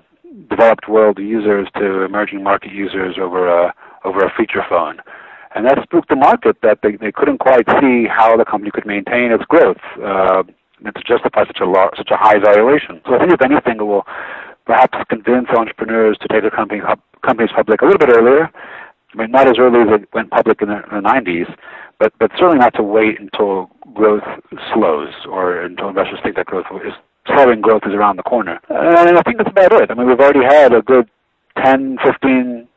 developed 0.51 0.89
world 0.89 1.19
users 1.19 1.69
to 1.77 2.03
emerging 2.03 2.43
market 2.43 2.73
users 2.73 3.17
over 3.21 3.47
a 3.47 3.75
over 4.05 4.21
a 4.21 4.33
feature 4.37 4.65
phone 4.69 5.01
and 5.55 5.67
that 5.67 5.83
spooked 5.83 6.09
the 6.09 6.17
market 6.17 6.57
that 6.63 6.79
they, 6.83 6.97
they 6.97 7.13
couldn't 7.13 7.39
quite 7.39 7.67
see 7.81 8.07
how 8.07 8.37
the 8.37 8.45
company 8.45 8.71
could 8.71 8.87
maintain 8.87 9.33
its 9.33 9.45
growth 9.45 9.81
uh, 10.03 10.43
and 10.85 10.95
to 10.95 11.03
justify 11.03 11.45
such 11.47 11.59
a 11.61 11.67
large, 11.67 11.97
such 11.97 12.11
a 12.11 12.17
high 12.17 12.39
valuation. 12.39 13.01
So 13.07 13.15
I 13.15 13.19
think 13.19 13.33
if 13.33 13.43
anything, 13.43 13.77
it 13.81 13.83
will 13.83 14.07
perhaps 14.67 14.99
convince 15.09 15.49
entrepreneurs 15.51 16.19
to 16.19 16.29
take 16.29 16.43
their 16.43 16.51
company, 16.51 16.81
companies 17.25 17.51
public 17.55 17.83
a 17.83 17.85
little 17.85 17.99
bit 17.99 18.11
earlier. 18.15 18.51
I 19.15 19.17
mean, 19.17 19.31
not 19.31 19.49
as 19.49 19.59
early 19.59 19.81
as 19.81 20.01
it 20.01 20.09
went 20.13 20.31
public 20.31 20.61
in 20.61 20.69
the, 20.69 20.77
in 20.77 21.03
the 21.03 21.09
90s, 21.09 21.53
but 21.99 22.13
but 22.21 22.31
certainly 22.33 22.59
not 22.59 22.75
to 22.75 22.83
wait 22.83 23.19
until 23.19 23.71
growth 23.95 24.23
slows 24.73 25.13
or 25.29 25.63
until 25.63 25.89
investors 25.89 26.21
think 26.23 26.37
that 26.37 26.47
growth 26.47 26.67
is 26.85 26.93
slowing 27.27 27.61
growth 27.61 27.83
is 27.87 27.95
around 27.95 28.17
the 28.17 28.23
corner. 28.23 28.61
And 28.69 29.19
I 29.19 29.23
think 29.23 29.39
that's 29.39 29.51
about 29.51 29.73
it. 29.73 29.91
I 29.91 29.95
mean, 29.95 30.07
we've 30.07 30.21
already 30.21 30.45
had 30.45 30.73
a 30.73 30.83
good 30.83 31.09
10, 31.65 31.99
15 32.05 32.68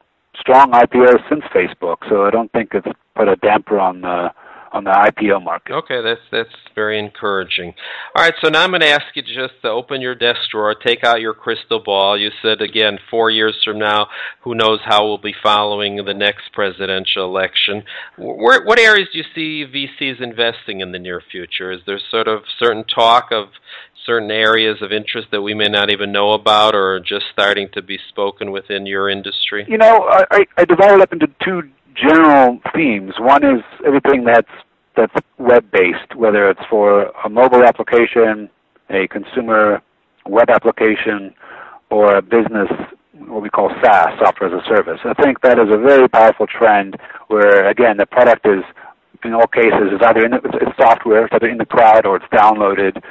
strong 0.41 0.71
IPO 0.71 1.29
since 1.29 1.43
Facebook, 1.53 1.97
so 2.09 2.25
I 2.25 2.31
don't 2.31 2.51
think 2.51 2.71
it's 2.73 2.87
put 3.15 3.27
a 3.27 3.35
damper 3.37 3.79
on 3.79 4.01
the 4.01 4.31
on 4.71 4.85
the 4.85 4.91
IPO 4.91 5.43
market. 5.43 5.73
Okay, 5.73 6.01
that's 6.01 6.21
that's 6.31 6.55
very 6.75 6.97
encouraging. 6.97 7.73
All 8.15 8.23
right, 8.23 8.33
so 8.41 8.49
now 8.49 8.63
I'm 8.63 8.71
going 8.71 8.81
to 8.81 8.87
ask 8.87 9.03
you 9.15 9.21
just 9.21 9.61
to 9.63 9.69
open 9.69 10.01
your 10.01 10.15
desk 10.15 10.39
drawer, 10.51 10.73
take 10.73 11.03
out 11.03 11.19
your 11.19 11.33
crystal 11.33 11.81
ball. 11.83 12.17
You 12.17 12.29
said 12.41 12.61
again, 12.61 12.97
four 13.09 13.29
years 13.29 13.55
from 13.63 13.79
now, 13.79 14.07
who 14.41 14.55
knows 14.55 14.79
how 14.85 15.05
we'll 15.05 15.17
be 15.17 15.35
following 15.43 15.97
the 15.97 16.13
next 16.13 16.53
presidential 16.53 17.25
election. 17.25 17.83
Where, 18.17 18.63
what 18.63 18.79
areas 18.79 19.09
do 19.11 19.19
you 19.19 19.25
see 19.35 19.65
VCs 19.65 20.21
investing 20.21 20.79
in 20.79 20.91
the 20.91 20.99
near 20.99 21.21
future? 21.31 21.71
Is 21.71 21.81
there 21.85 21.99
sort 22.09 22.27
of 22.27 22.43
certain 22.57 22.85
talk 22.85 23.31
of 23.31 23.49
certain 24.05 24.31
areas 24.31 24.77
of 24.81 24.91
interest 24.91 25.27
that 25.31 25.41
we 25.41 25.53
may 25.53 25.67
not 25.67 25.91
even 25.91 26.11
know 26.11 26.31
about 26.31 26.73
or 26.73 26.99
just 26.99 27.25
starting 27.31 27.69
to 27.73 27.81
be 27.81 27.99
spoken 28.09 28.51
within 28.51 28.85
your 28.85 29.09
industry? 29.09 29.65
You 29.67 29.77
know, 29.77 30.07
I, 30.31 30.45
I 30.57 30.65
divided 30.65 31.01
up 31.01 31.13
into 31.13 31.27
two 31.43 31.69
general 31.95 32.59
themes. 32.75 33.13
One 33.19 33.43
is 33.43 33.61
everything 33.85 34.23
that's 34.25 34.51
that's 34.95 35.13
web 35.37 35.71
based, 35.71 36.15
whether 36.15 36.49
it's 36.49 36.59
for 36.69 37.03
a 37.23 37.29
mobile 37.29 37.63
application, 37.63 38.49
a 38.89 39.07
consumer 39.07 39.81
web 40.25 40.49
application, 40.49 41.33
or 41.89 42.17
a 42.17 42.21
business 42.21 42.69
what 43.27 43.41
we 43.41 43.49
call 43.49 43.69
SaaS, 43.83 44.17
software 44.19 44.53
as 44.53 44.61
a 44.61 44.67
service. 44.67 44.99
I 45.05 45.13
think 45.21 45.41
that 45.41 45.59
is 45.59 45.71
a 45.71 45.77
very 45.77 46.09
powerful 46.09 46.47
trend 46.47 46.97
where 47.27 47.69
again 47.69 47.97
the 47.97 48.05
product 48.05 48.45
is 48.45 48.63
in 49.23 49.33
all 49.33 49.47
cases 49.47 49.93
is 49.93 50.01
either 50.01 50.25
in 50.25 50.31
the, 50.31 50.41
it's 50.59 50.75
software, 50.81 51.25
it's 51.25 51.33
either 51.33 51.47
in 51.47 51.59
the 51.59 51.65
cloud 51.65 52.05
or 52.05 52.17
it's 52.17 52.25
downloaded 52.33 53.01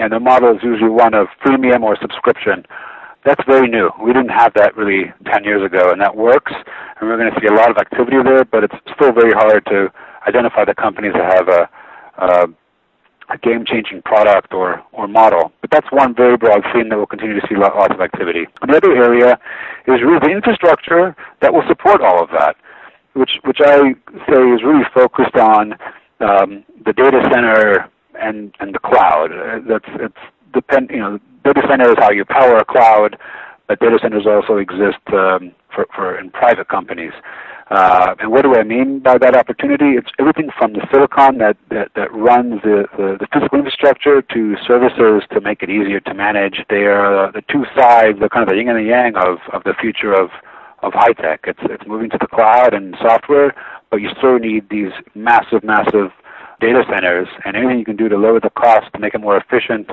and 0.00 0.12
the 0.12 0.20
model 0.20 0.56
is 0.56 0.62
usually 0.62 0.88
one 0.88 1.14
of 1.14 1.28
freemium 1.44 1.82
or 1.82 1.96
subscription. 2.00 2.64
That's 3.24 3.42
very 3.46 3.68
new. 3.68 3.90
We 4.02 4.12
didn't 4.12 4.30
have 4.30 4.54
that 4.54 4.76
really 4.76 5.12
10 5.30 5.44
years 5.44 5.64
ago, 5.64 5.90
and 5.90 6.00
that 6.00 6.16
works. 6.16 6.52
And 6.54 7.08
we're 7.08 7.18
going 7.18 7.32
to 7.32 7.40
see 7.40 7.46
a 7.46 7.54
lot 7.54 7.70
of 7.70 7.76
activity 7.76 8.16
there, 8.24 8.44
but 8.44 8.64
it's 8.64 8.74
still 8.94 9.12
very 9.12 9.32
hard 9.32 9.64
to 9.66 9.92
identify 10.26 10.64
the 10.64 10.74
companies 10.74 11.12
that 11.12 11.36
have 11.36 11.48
a, 11.48 11.68
a, 12.18 12.46
a 13.34 13.38
game-changing 13.38 14.02
product 14.02 14.54
or, 14.54 14.82
or 14.92 15.06
model. 15.06 15.52
But 15.60 15.70
that's 15.70 15.86
one 15.92 16.14
very 16.14 16.36
broad 16.36 16.62
theme 16.72 16.88
that 16.88 16.96
we'll 16.96 17.06
continue 17.06 17.38
to 17.38 17.46
see 17.46 17.56
lots 17.56 17.92
of 17.92 18.00
activity. 18.00 18.46
Another 18.62 18.92
area 18.96 19.38
is 19.86 20.00
really 20.02 20.20
the 20.20 20.30
infrastructure 20.30 21.14
that 21.42 21.52
will 21.52 21.64
support 21.68 22.00
all 22.00 22.22
of 22.22 22.30
that, 22.30 22.56
which, 23.12 23.32
which 23.44 23.58
I 23.60 23.92
say 24.28 24.40
is 24.48 24.62
really 24.64 24.84
focused 24.94 25.36
on 25.36 25.74
um, 26.20 26.64
the 26.84 26.92
data 26.92 27.20
center 27.32 27.90
and 28.20 28.54
and 28.60 28.74
the 28.74 28.78
cloud. 28.78 29.30
That's 29.68 29.84
it's 29.98 30.14
depend. 30.52 30.90
You 30.90 30.98
know, 30.98 31.18
data 31.44 31.62
center 31.68 31.90
is 31.90 31.96
how 31.98 32.10
you 32.10 32.24
power 32.24 32.58
a 32.58 32.64
cloud, 32.64 33.16
but 33.68 33.80
data 33.80 33.98
centers 34.02 34.26
also 34.26 34.56
exist 34.56 34.98
um, 35.12 35.52
for 35.74 35.86
for 35.94 36.18
in 36.18 36.30
private 36.30 36.68
companies. 36.68 37.12
Uh, 37.70 38.16
and 38.18 38.32
what 38.32 38.42
do 38.42 38.56
I 38.56 38.64
mean 38.64 38.98
by 38.98 39.16
that 39.16 39.36
opportunity? 39.36 39.90
It's 39.96 40.10
everything 40.18 40.50
from 40.58 40.72
the 40.72 40.84
silicon 40.90 41.38
that, 41.38 41.56
that, 41.70 41.92
that 41.94 42.12
runs 42.12 42.60
the, 42.62 42.86
the, 42.96 43.16
the 43.20 43.28
physical 43.32 43.58
infrastructure 43.58 44.22
to 44.22 44.56
services 44.66 45.22
to 45.32 45.40
make 45.40 45.62
it 45.62 45.70
easier 45.70 46.00
to 46.00 46.12
manage. 46.12 46.64
They 46.68 46.82
are 46.90 47.28
uh, 47.28 47.30
the 47.30 47.42
two 47.42 47.64
sides, 47.76 48.18
the 48.18 48.28
kind 48.28 48.42
of 48.42 48.48
the 48.48 48.56
yin 48.56 48.68
and 48.68 48.78
the 48.78 48.90
yang 48.90 49.14
of, 49.14 49.38
of 49.52 49.62
the 49.62 49.74
future 49.80 50.12
of, 50.12 50.30
of 50.82 50.94
high 50.94 51.12
tech. 51.12 51.44
It's, 51.44 51.60
it's 51.62 51.86
moving 51.86 52.10
to 52.10 52.18
the 52.20 52.26
cloud 52.26 52.74
and 52.74 52.96
software, 53.00 53.54
but 53.88 54.00
you 54.00 54.08
still 54.18 54.40
need 54.40 54.68
these 54.68 54.90
massive, 55.14 55.62
massive 55.62 56.10
data 56.60 56.82
centers 56.92 57.28
and 57.44 57.56
anything 57.56 57.78
you 57.78 57.84
can 57.84 57.96
do 57.96 58.08
to 58.08 58.16
lower 58.16 58.40
the 58.40 58.50
cost 58.50 58.92
to 58.94 59.00
make 59.00 59.14
it 59.14 59.20
more 59.20 59.36
efficient 59.36 59.88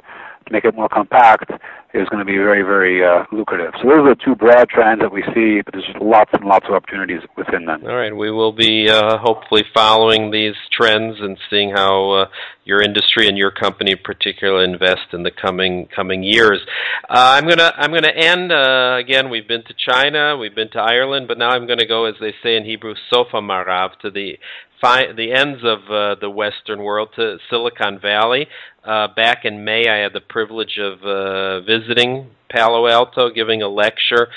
to 0.47 0.53
make 0.53 0.65
it 0.65 0.75
more 0.75 0.89
compact 0.89 1.51
is 1.93 2.07
going 2.09 2.19
to 2.19 2.25
be 2.25 2.37
very, 2.37 2.63
very 2.63 3.03
uh, 3.03 3.23
lucrative. 3.31 3.73
So 3.81 3.87
those 3.89 3.99
are 4.05 4.15
the 4.15 4.21
two 4.23 4.35
broad 4.35 4.69
trends 4.69 5.01
that 5.01 5.11
we 5.11 5.23
see, 5.33 5.61
but 5.61 5.73
there's 5.73 5.85
just 5.85 5.99
lots 6.01 6.29
and 6.33 6.43
lots 6.43 6.65
of 6.67 6.75
opportunities 6.75 7.21
within 7.37 7.65
them. 7.65 7.83
All 7.85 7.95
right, 7.95 8.15
we 8.15 8.29
will 8.29 8.51
be 8.51 8.89
uh, 8.89 9.17
hopefully 9.17 9.63
following 9.73 10.31
these 10.31 10.55
trends 10.71 11.17
and 11.19 11.37
seeing 11.49 11.71
how 11.71 12.11
uh, 12.11 12.25
your 12.65 12.81
industry 12.81 13.27
and 13.27 13.37
your 13.37 13.51
company 13.51 13.91
in 13.91 13.99
particular 14.03 14.63
invest 14.63 15.13
in 15.13 15.23
the 15.23 15.31
coming 15.31 15.87
coming 15.95 16.23
years. 16.23 16.59
Uh, 17.09 17.39
I'm 17.39 17.47
gonna 17.47 17.73
I'm 17.77 17.91
gonna 17.91 18.09
end 18.09 18.51
uh, 18.51 18.97
again. 18.99 19.29
We've 19.29 19.47
been 19.47 19.63
to 19.63 19.73
China, 19.73 20.37
we've 20.37 20.55
been 20.55 20.69
to 20.71 20.79
Ireland, 20.79 21.27
but 21.27 21.37
now 21.37 21.49
I'm 21.49 21.67
going 21.67 21.79
to 21.79 21.87
go, 21.87 22.05
as 22.05 22.15
they 22.19 22.33
say 22.43 22.57
in 22.57 22.65
Hebrew, 22.65 22.95
Sofa 23.09 23.37
Marav, 23.37 23.97
to 24.01 24.11
the 24.11 24.37
fi- 24.81 25.11
the 25.11 25.31
ends 25.33 25.63
of 25.63 25.91
uh, 25.91 26.15
the 26.19 26.29
Western 26.29 26.83
world 26.83 27.09
to 27.15 27.37
Silicon 27.49 27.99
Valley. 27.99 28.47
Uh, 28.83 29.07
back 29.15 29.43
in 29.43 29.65
May, 29.65 29.87
I 29.87 29.97
had 29.97 30.13
the 30.13 30.21
privilege 30.21 30.77
of 30.77 31.03
uh, 31.03 31.61
visiting 31.61 32.29
Palo 32.49 32.87
Alto, 32.87 33.29
giving 33.29 33.61
a 33.61 33.67
lecture 33.67 34.27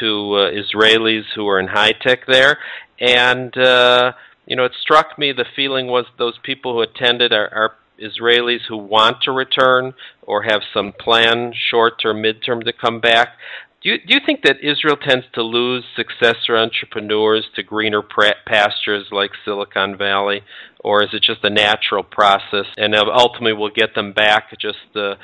to 0.00 0.34
uh, 0.34 0.50
Israelis 0.50 1.24
who 1.34 1.48
are 1.48 1.60
in 1.60 1.68
high 1.68 1.92
tech 1.92 2.26
there, 2.26 2.58
and 2.98 3.56
uh, 3.56 4.12
you 4.46 4.56
know, 4.56 4.64
it 4.64 4.72
struck 4.82 5.16
me 5.16 5.32
the 5.32 5.44
feeling 5.54 5.86
was 5.86 6.06
those 6.18 6.38
people 6.42 6.74
who 6.74 6.80
attended 6.80 7.32
are, 7.32 7.48
are 7.54 7.74
Israelis 8.00 8.62
who 8.68 8.76
want 8.76 9.22
to 9.22 9.32
return 9.32 9.94
or 10.22 10.42
have 10.42 10.62
some 10.74 10.92
plan, 10.98 11.52
short 11.70 12.00
term, 12.00 12.22
midterm, 12.22 12.64
to 12.64 12.72
come 12.72 13.00
back. 13.00 13.36
Do 13.82 13.88
you, 13.88 13.96
do 13.98 14.12
you 14.12 14.20
think 14.26 14.42
that 14.42 14.56
Israel 14.62 14.96
tends 14.96 15.24
to 15.34 15.42
lose 15.42 15.84
successor 15.96 16.56
entrepreneurs 16.56 17.46
to 17.56 17.62
greener 17.62 18.02
pastures 18.46 19.06
like 19.10 19.30
Silicon 19.44 19.96
Valley, 19.96 20.42
or 20.84 21.02
is 21.02 21.08
it 21.14 21.22
just 21.22 21.42
a 21.44 21.50
natural 21.50 22.02
process 22.02 22.66
and 22.76 22.94
ultimately 22.94 23.54
we'll 23.54 23.70
get 23.74 23.94
them 23.94 24.12
back 24.12 24.50
just 24.60 24.78
the 24.92 25.14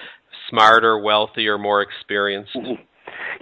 smarter, 0.48 0.98
wealthier, 0.98 1.58
more 1.58 1.82
experienced? 1.82 2.54
Mm-hmm. 2.56 2.82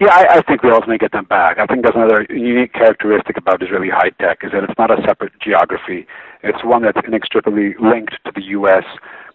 Yeah, 0.01 0.11
I, 0.11 0.39
I 0.39 0.43
think 0.43 0.65
we 0.65 0.71
ultimately 0.71 0.99
get 0.99 1.13
them 1.13 1.27
back. 1.27 1.59
I 1.59 1.67
think 1.67 1.85
that's 1.85 1.95
another 1.95 2.27
unique 2.29 2.73
characteristic 2.73 3.37
about 3.37 3.63
Israeli 3.63 3.91
high 3.91 4.11
tech 4.21 4.39
is 4.43 4.51
that 4.53 4.65
it's 4.65 4.79
not 4.79 4.91
a 4.91 5.01
separate 5.07 5.33
geography. 5.41 6.07
It's 6.43 6.59
one 6.65 6.83
that's 6.83 6.99
inextricably 7.07 7.75
linked 7.81 8.15
to 8.27 8.33
the 8.35 8.43
U.S. 8.59 8.85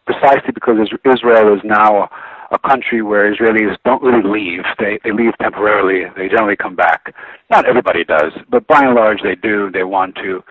precisely 0.05 0.51
because 0.53 0.75
Israel 1.05 1.55
is 1.55 1.61
now 1.63 2.09
a 2.51 2.59
country 2.59 3.01
where 3.01 3.31
Israelis 3.33 3.77
don't 3.85 4.01
really 4.01 4.27
leave. 4.27 4.63
They 4.77 4.99
they 5.03 5.11
leave 5.11 5.33
temporarily. 5.41 6.05
They 6.15 6.27
generally 6.27 6.55
come 6.55 6.75
back. 6.75 7.13
Not 7.49 7.65
everybody 7.67 8.03
does, 8.03 8.33
but 8.49 8.65
by 8.67 8.83
and 8.83 8.95
large 8.95 9.21
they 9.23 9.35
do. 9.35 9.69
They 9.71 9.83
want 9.83 10.15
to. 10.15 10.43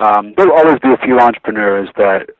Um, 0.00 0.34
there'll 0.36 0.56
always 0.56 0.78
be 0.80 0.92
a 0.92 1.04
few 1.04 1.18
entrepreneurs 1.18 1.88
that, 1.96 2.30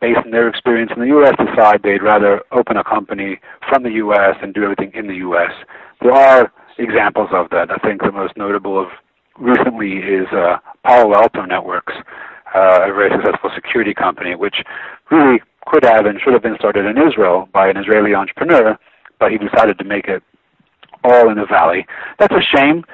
based 0.00 0.20
on 0.24 0.30
their 0.30 0.48
experience 0.48 0.90
in 0.94 1.02
the 1.02 1.08
U.S., 1.08 1.34
decide 1.38 1.82
they'd 1.82 2.02
rather 2.02 2.40
open 2.52 2.78
a 2.78 2.84
company 2.84 3.38
from 3.68 3.82
the 3.82 3.90
U.S. 3.90 4.36
and 4.42 4.54
do 4.54 4.62
everything 4.62 4.92
in 4.94 5.08
the 5.08 5.16
U.S. 5.16 5.52
There 6.00 6.12
are 6.12 6.50
examples 6.78 7.28
of 7.32 7.50
that. 7.50 7.70
I 7.70 7.76
think 7.86 8.00
the 8.00 8.12
most 8.12 8.36
notable 8.36 8.80
of 8.80 8.88
recently 9.38 9.98
is 9.98 10.26
uh, 10.32 10.56
Palo 10.84 11.14
Alto 11.14 11.44
Networks, 11.44 11.92
uh, 12.54 12.88
a 12.88 12.92
very 12.94 13.10
successful 13.10 13.50
security 13.54 13.92
company, 13.92 14.34
which 14.34 14.56
really 15.10 15.42
could 15.66 15.84
have 15.84 16.06
and 16.06 16.20
should 16.20 16.32
have 16.32 16.42
been 16.42 16.56
started 16.56 16.86
in 16.86 16.96
Israel 16.98 17.48
by 17.52 17.68
an 17.68 17.76
Israeli 17.76 18.14
entrepreneur, 18.14 18.78
but 19.18 19.32
he 19.32 19.38
decided 19.38 19.78
to 19.78 19.84
make 19.84 20.06
it 20.06 20.22
all 21.04 21.30
in 21.30 21.36
the 21.36 21.46
valley. 21.46 21.86
That's 22.18 22.34
a 22.34 22.42
shame, 22.56 22.84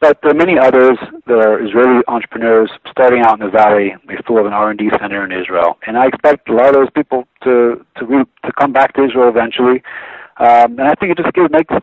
but 0.00 0.18
there 0.22 0.30
are 0.30 0.34
many 0.34 0.58
others 0.58 0.96
that 1.26 1.38
are 1.38 1.64
Israeli 1.64 2.02
entrepreneurs 2.06 2.70
starting 2.90 3.20
out 3.20 3.40
in 3.40 3.46
the 3.46 3.50
valley. 3.50 3.94
They 4.06 4.16
still 4.22 4.36
have 4.36 4.46
an 4.46 4.52
R&D 4.52 4.90
center 5.00 5.24
in 5.24 5.32
Israel, 5.32 5.78
and 5.86 5.98
I 5.98 6.06
expect 6.06 6.48
a 6.48 6.54
lot 6.54 6.68
of 6.68 6.74
those 6.74 6.90
people 6.94 7.26
to 7.44 7.84
to 7.96 8.06
re- 8.06 8.24
to 8.44 8.52
come 8.52 8.72
back 8.72 8.94
to 8.94 9.04
Israel 9.04 9.28
eventually. 9.28 9.82
Um, 10.38 10.78
and 10.78 10.82
I 10.82 10.94
think 10.94 11.12
it 11.12 11.18
just 11.18 11.34
gives 11.34 11.50
makes 11.50 11.74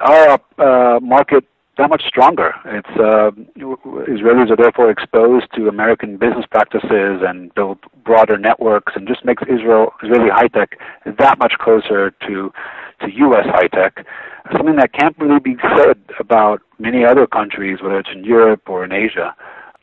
our 0.00 0.38
uh, 0.58 1.00
market 1.00 1.44
that 1.78 1.88
much 1.88 2.02
stronger. 2.06 2.52
It's 2.66 2.88
uh, 2.96 3.30
Israelis 4.08 4.50
are 4.50 4.56
therefore 4.56 4.90
exposed 4.90 5.46
to 5.54 5.68
American 5.68 6.16
business 6.16 6.44
practices 6.50 7.22
and 7.26 7.54
build 7.54 7.78
broader 8.04 8.36
networks, 8.36 8.92
and 8.94 9.08
just 9.08 9.24
makes 9.24 9.42
Israel 9.44 9.92
Israeli 10.02 10.30
high 10.30 10.48
tech 10.48 10.78
that 11.06 11.38
much 11.38 11.54
closer 11.60 12.10
to 12.26 12.52
to 13.00 13.10
U.S. 13.10 13.46
high 13.46 13.68
tech. 13.68 14.06
Something 14.56 14.76
that 14.76 14.92
can't 14.92 15.16
really 15.18 15.40
be 15.40 15.56
said 15.76 15.98
about 16.18 16.60
many 16.78 17.04
other 17.04 17.26
countries, 17.26 17.78
whether 17.82 17.98
it's 17.98 18.10
in 18.12 18.24
Europe 18.24 18.62
or 18.68 18.84
in 18.84 18.92
Asia. 18.92 19.34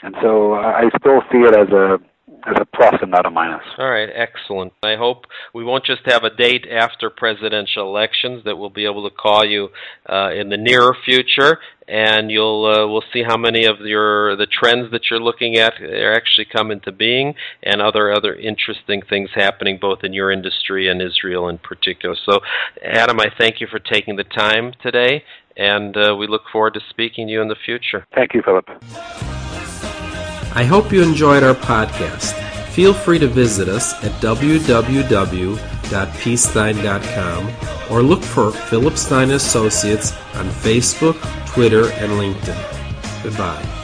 And 0.02 0.16
so 0.22 0.54
I 0.54 0.90
still 1.00 1.22
see 1.32 1.40
it 1.40 1.56
as 1.56 1.70
a 1.70 1.98
as 2.46 2.56
a 2.60 2.66
plus 2.66 2.96
and 3.02 3.12
not 3.12 3.26
a 3.26 3.30
minus. 3.30 3.64
All 3.78 3.90
right, 3.90 4.10
excellent. 4.14 4.74
I 4.84 4.96
hope 4.96 5.26
we 5.54 5.64
won't 5.64 5.86
just 5.86 6.02
have 6.06 6.24
a 6.24 6.30
date 6.30 6.66
after 6.72 7.10
presidential 7.10 7.88
elections 7.88 8.44
that 8.46 8.58
we'll 8.58 8.70
be 8.70 8.86
able 8.86 9.10
to 9.10 9.16
call 9.16 9.46
you 9.46 9.70
uh, 10.08 10.32
in 10.32 10.50
the 10.50 10.58
nearer 10.58 10.96
future, 11.06 11.60
and 11.90 12.30
you'll 12.30 12.66
uh, 12.66 12.88
we'll 12.88 13.04
see 13.12 13.24
how 13.24 13.36
many 13.36 13.66
of 13.66 13.80
your 13.80 14.36
the 14.36 14.46
trends 14.46 14.92
that 14.92 15.10
you're 15.10 15.20
looking 15.20 15.56
at 15.56 15.82
are 15.82 16.14
actually 16.14 16.46
come 16.46 16.72
into 16.72 16.92
being, 16.92 17.34
and 17.64 17.82
other 17.82 18.12
other 18.12 18.36
interesting 18.36 19.02
things 19.10 19.30
happening 19.34 19.80
both 19.82 20.04
in 20.04 20.14
your 20.14 20.32
industry 20.32 20.88
and 20.88 21.02
Israel 21.02 21.50
in 21.50 21.58
particular. 21.58 22.16
So, 22.26 22.40
Adam, 22.84 23.20
I 23.20 23.28
thank 23.38 23.60
you 23.60 23.68
for 23.68 23.80
taking 23.80 24.16
the 24.16 24.24
time 24.24 24.74
today, 24.82 25.24
and 25.58 25.98
uh, 25.98 26.16
we 26.16 26.28
look 26.28 26.44
forward 26.52 26.76
to 26.76 26.82
speaking 26.90 27.28
to 27.28 27.34
you 27.34 27.42
in 27.42 27.48
the 27.48 27.56
future. 27.66 28.06
Thank 28.14 28.34
you, 28.36 28.44
Philip. 28.44 28.68
I 30.56 30.64
hope 30.64 30.92
you 30.92 31.02
enjoyed 31.02 31.44
our 31.44 31.56
podcast. 31.56 32.34
Feel 32.70 32.94
free 32.94 33.20
to 33.20 33.28
visit 33.28 33.68
us 33.68 33.94
at 34.04 34.12
www.pstein.com 35.90 37.92
or 37.92 38.04
look 38.04 38.22
for 38.22 38.52
Philip 38.52 38.98
Stein 38.98 39.32
Associates 39.32 40.14
on 40.36 40.48
Facebook, 40.48 41.18
Twitter, 41.48 41.90
and 41.94 42.12
LinkedIn. 42.14 43.24
Goodbye. 43.24 43.79